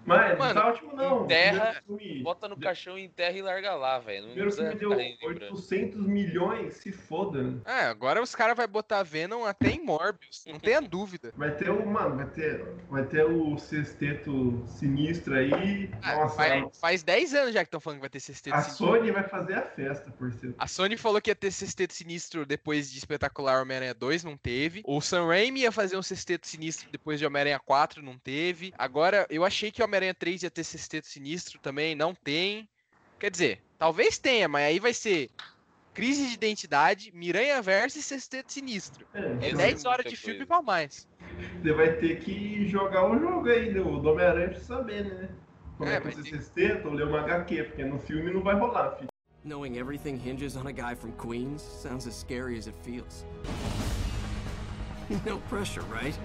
[0.06, 1.24] Mas Mano, não tá ótimo não.
[1.26, 4.26] enterra, filme, Bota no caixão, enterra e larga lá, velho.
[4.28, 5.56] primeiro filme deu ficar relembrando.
[5.56, 7.42] 800 milhões, se foda.
[7.44, 7.60] né?
[7.66, 10.44] É, agora os caras vão botar Venom até em Morbius.
[10.48, 11.32] Não tenha dúvida.
[11.36, 15.90] Vai ter o, mano, vai ter, vai ter o sexteto sinistro aí.
[16.02, 18.62] Ah, Nossa, faz, faz 10 anos já que estão falando que vai ter sexteto a
[18.62, 18.88] sinistro.
[18.88, 20.54] Sony vai fazer a festa, por ser.
[20.58, 24.82] A Sony falou que ia ter sexteto sinistro depois de Espetacular Homem-Aranha 2, não teve.
[24.86, 28.72] O Sam Raimi ia fazer um sexteto sinistro depois de Homem-Aranha 4, não teve.
[28.78, 32.70] Agora, eu achei que Homem-Aranha 3 ia ter sexteto sinistro também, não tem.
[33.20, 35.30] Quer dizer, talvez tenha, mas aí vai ser
[35.94, 39.06] crise de identidade, Miranha Verso e sexteto sinistro.
[39.14, 41.08] É, É então 10 horas muita de filme pra mais.
[41.62, 45.30] Você vai ter que jogar um jogo aí do, do Homem-Aranha pra saber, né?
[45.78, 48.56] Como É, é, que ter- sexteto ou ler uma HQ, porque no filme não vai
[48.56, 49.08] rolar, filho.
[49.44, 53.26] Knowing everything hinges on a guy from Queens sounds as scary as it feels.
[55.26, 56.16] No pressure, right?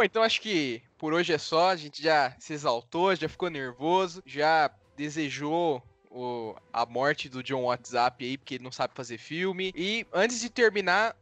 [0.00, 1.68] Pô, então acho que por hoje é só.
[1.68, 7.64] A gente já se exaltou, já ficou nervoso, já desejou o- a morte do John
[7.64, 9.70] WhatsApp aí, porque ele não sabe fazer filme.
[9.76, 11.14] E antes de terminar,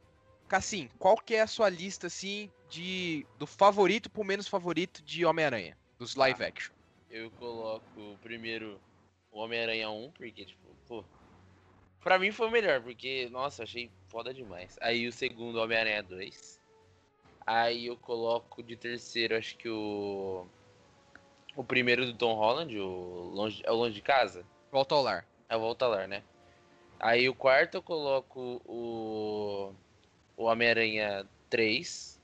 [0.48, 5.26] Cassim, qual que é a sua lista, assim, de do favorito pro menos favorito de
[5.26, 5.76] Homem-Aranha?
[5.98, 6.72] Dos live action.
[7.10, 8.80] Eu coloco primeiro
[9.32, 11.04] o Homem-Aranha 1, porque, tipo, pô.
[12.00, 14.78] Pra mim foi o melhor, porque, nossa, achei foda demais.
[14.80, 16.57] Aí o segundo, Homem-Aranha 2.
[17.48, 20.44] Aí eu coloco de terceiro, acho que o.
[21.56, 24.44] O primeiro do Tom Holland, o Longe, é o Longe de Casa?
[24.70, 25.26] Volta ao lar.
[25.48, 26.22] É o Volta ao Lar, né?
[27.00, 29.72] Aí o quarto eu coloco o.
[30.36, 32.20] O Homem-Aranha 3.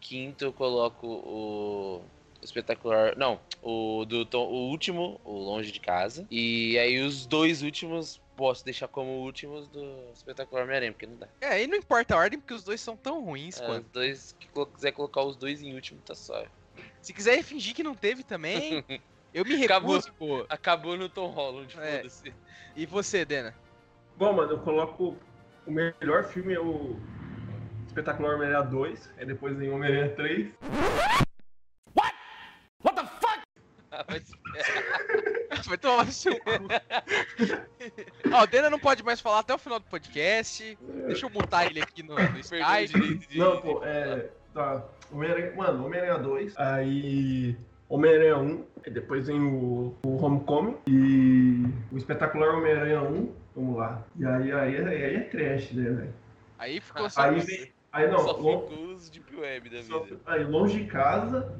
[0.00, 2.02] Quinto eu coloco o.
[2.40, 3.16] o Espetacular.
[3.16, 6.26] Não, o do Tom, o último, o Longe de Casa.
[6.28, 11.26] E aí os dois últimos posso deixar como últimos do Espetacular Homem-Aranha, porque não dá.
[11.40, 13.86] É, e não importa a ordem, porque os dois são tão ruins É, quanto.
[13.86, 16.46] os dois, que quiser colocar os dois em último, tá só.
[17.02, 18.84] Se quiser fingir que não teve também,
[19.34, 20.46] eu me Acabou, recuso, pô.
[20.48, 21.96] acabou no Tom Holland, É.
[21.96, 22.32] foda-se.
[22.76, 23.52] E você, Dena?
[24.16, 25.16] Bom, mano, eu coloco.
[25.66, 26.96] O melhor filme é o
[27.88, 30.48] Espetacular Homem-Aranha 2, aí depois vem Homem-Aranha 3.
[33.90, 34.30] Ah, mas-
[35.68, 36.50] Vai tomar no seu cu.
[38.32, 40.78] Ó, o Dena não pode mais falar até o final do podcast.
[41.06, 43.36] Deixa eu mutar ele aqui no, no Skype.
[43.36, 44.30] Não, pô, é.
[44.54, 44.82] Tá.
[45.12, 45.54] Homem-Aranha.
[45.54, 47.56] Mano, Homem-Aranha 2, aí.
[47.88, 54.04] Homem-Aranha 1, aí depois vem o, o Homecoming e o Espetacular Homem-Aranha 1, vamos lá.
[54.16, 56.14] E aí, aí, aí, aí é trash, né, velho?
[56.58, 57.22] Aí ficou só.
[57.22, 57.72] Aí vem.
[57.90, 60.18] Aí não, Só lon- ficou os Deep Web da só- vida.
[60.26, 61.58] aí longe de casa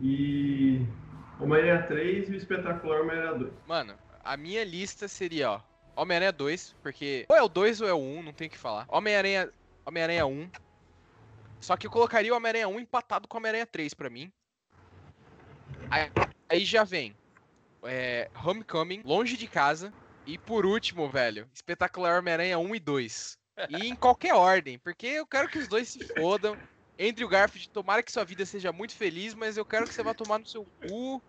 [0.00, 0.86] e.
[1.42, 3.52] Homem-Aranha 3 e o Espetacular Homem-Aranha 2.
[3.66, 5.60] Mano, a minha lista seria, ó.
[5.96, 8.58] Homem-Aranha 2, porque ou é o 2 ou é o 1, não tem o que
[8.58, 8.86] falar.
[8.88, 9.50] Homem-Aranha
[9.84, 10.50] Homem-Aranha 1.
[11.60, 14.32] Só que eu colocaria o Homem-Aranha 1 empatado com o Homem-Aranha 3 pra mim.
[15.90, 16.10] Aí,
[16.48, 17.14] aí já vem
[17.84, 19.92] é, Homecoming, Longe de Casa.
[20.24, 23.38] E por último, velho, Espetacular Homem-Aranha 1 e 2.
[23.68, 26.56] E em qualquer ordem, porque eu quero que os dois se fodam.
[26.98, 30.02] Entre o Garfield, tomara que sua vida seja muito feliz, mas eu quero que você
[30.02, 31.20] vá tomar no seu cu.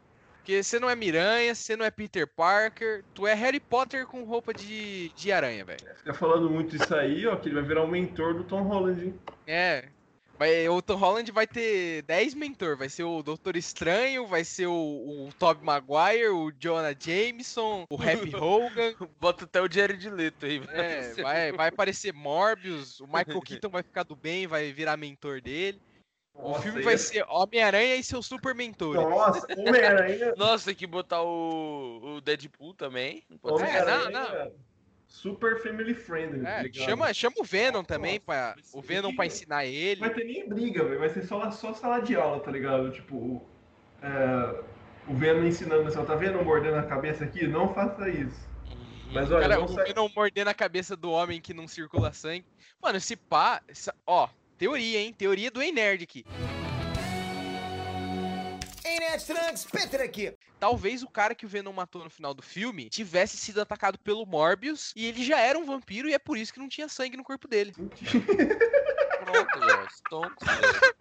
[0.43, 4.25] Porque você não é Miranha, você não é Peter Parker, tu é Harry Potter com
[4.25, 5.79] roupa de, de aranha, velho.
[5.95, 9.05] Fica falando muito isso aí, ó, que ele vai virar o mentor do Tom Holland,
[9.05, 9.19] hein?
[9.47, 9.85] É.
[10.37, 12.75] Vai, o Tom Holland vai ter 10 mentor.
[12.75, 17.95] Vai ser o Doutor Estranho, vai ser o, o Tobey Maguire, o Jonah Jameson, o
[17.95, 18.95] Happy Hogan.
[19.21, 20.61] Bota até o Jared Leto aí.
[20.73, 25.39] É, vai, vai aparecer Morbius, o Michael Keaton vai ficar do bem, vai virar mentor
[25.39, 25.79] dele.
[26.36, 29.01] O Nossa, filme aí vai é- ser Homem-Aranha e seus super mentores.
[29.01, 30.34] Nossa, Homem-Aranha.
[30.38, 33.23] Nossa, tem que botar o, o Deadpool também.
[33.29, 33.63] Não pode ser.
[33.63, 34.09] Homem-Aranha.
[34.09, 34.51] não,
[35.07, 36.41] Super family friendly.
[36.41, 36.86] tá É, ligado?
[36.86, 40.01] chama, chama o Venom também, pra, o Venom pra ensinar ele.
[40.01, 40.99] Não vai ter nem briga, velho.
[40.99, 42.89] Vai ser só, só sala de aula, tá ligado?
[42.91, 43.47] Tipo,
[44.01, 44.63] é,
[45.07, 47.47] o Venom ensinando assim, ó, tá vendo mordendo a cabeça aqui?
[47.47, 48.49] Não faça isso.
[49.13, 49.86] Mas olha, Cara, não o sai...
[49.86, 52.45] Venom mordendo a cabeça do homem que não circula sangue.
[52.81, 53.61] Mano, esse pá.
[53.67, 54.27] essa- ó,
[54.57, 55.13] teoria, hein?
[55.13, 56.25] Teoria do Ei Nerd aqui.
[58.85, 60.33] Ei, Nerd Trunks, Peter aqui.
[60.59, 64.25] Talvez o cara que o Venom matou no final do filme tivesse sido atacado pelo
[64.25, 67.17] Morbius e ele já era um vampiro e é por isso que não tinha sangue
[67.17, 67.73] no corpo dele.
[67.73, 69.87] Pronto, velho.
[69.91, 70.95] Stonks, velho.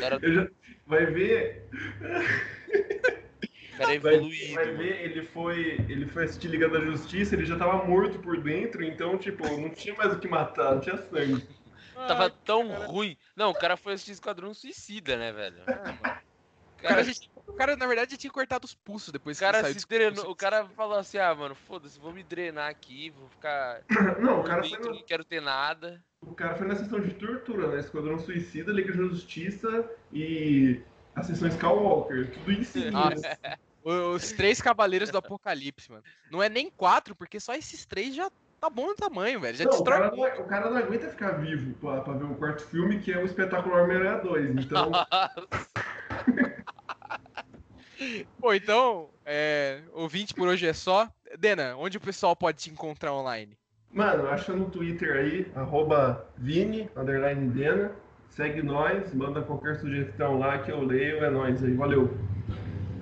[0.00, 0.48] Cara, já-
[0.86, 1.66] Vai ver.
[3.74, 4.54] O cara é Vai, evoluído.
[4.54, 8.40] vai ver, ele foi, ele foi assistir Liga da Justiça, ele já tava morto por
[8.40, 11.46] dentro, então, tipo, não tinha mais o que matar, não tinha sangue.
[11.94, 13.16] Tava tão ruim.
[13.36, 15.62] Não, o cara foi assistir Esquadrão Suicida, né, velho?
[16.78, 17.14] O cara, tinha-
[17.46, 19.80] o cara, na verdade, já tinha cortado os pulsos depois O que ele cara saiu
[19.80, 23.82] se drenou, o cara falou assim, ah, mano, foda-se, vou me drenar aqui, vou ficar.
[24.20, 26.02] Não, o cara foi no- não quero ter nada.
[26.20, 27.80] O cara foi na sessão de tortura, né?
[27.80, 30.80] Esquadrão Suicida, Liga da Justiça e
[31.14, 32.32] a sessão Skywalker.
[32.32, 32.92] Tudo isso em.
[33.84, 36.02] Os três cavaleiros do apocalipse, mano.
[36.30, 39.56] Não é nem quatro, porque só esses três já tá bom no tamanho, velho.
[39.56, 42.24] Já Não, o, destrói cara não, o cara não aguenta ficar vivo pra, pra ver
[42.24, 44.64] o quarto filme, que é o espetacular Homem-Aranha 2.
[44.64, 44.90] Então,
[48.40, 51.08] Pô, então, é, ouvinte por hoje é só.
[51.38, 53.56] Dena, onde o pessoal pode te encontrar online?
[53.90, 57.92] mano, acha no Twitter aí, arroba Vini, underline Dena.
[58.34, 62.12] Segue nós, manda qualquer sugestão lá que eu leio, é nóis aí, valeu.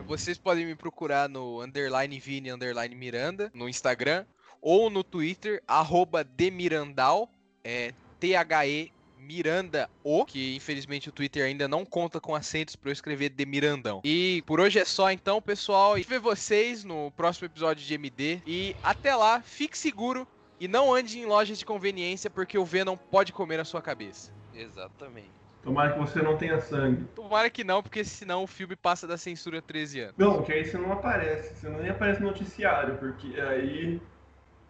[0.07, 4.26] Vocês podem me procurar no underline Vini, underline Miranda, no Instagram,
[4.61, 7.30] ou no Twitter, arroba Demirandal,
[7.64, 12.93] é T-H-E Miranda O, que infelizmente o Twitter ainda não conta com acentos para eu
[12.93, 14.03] escrever Demirandão.
[14.05, 15.97] E por hoje é só então, pessoal.
[15.97, 18.43] E ver vocês no próximo episódio de MD.
[18.47, 20.28] E até lá, fique seguro
[20.61, 24.41] e não ande em lojas de conveniência porque o Venom pode comer a sua cabeça.
[24.55, 25.31] Exatamente.
[25.63, 27.05] Tomara que você não tenha sangue.
[27.15, 30.15] Tomara que não, porque senão o filme passa da censura 13 anos.
[30.19, 31.55] Não, que aí você não aparece.
[31.55, 34.01] Você nem aparece no noticiário, porque aí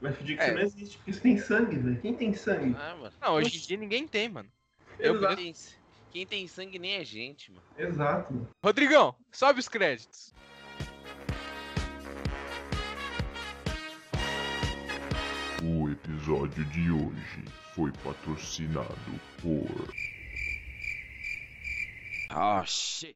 [0.00, 0.46] vai fingir que É.
[0.48, 0.96] você não existe.
[0.98, 2.00] Porque você tem sangue, velho.
[2.00, 2.76] Quem tem sangue?
[2.78, 3.12] Ah, mano.
[3.20, 4.50] Não, hoje em dia ninguém tem, mano.
[4.98, 5.18] Eu
[6.10, 7.62] quem tem sangue nem é gente, mano.
[7.78, 8.48] Exato, mano.
[8.62, 10.34] Rodrigão, sobe os créditos.
[15.62, 19.94] O episódio de hoje foi patrocinado por.
[22.34, 23.10] Oh, shit.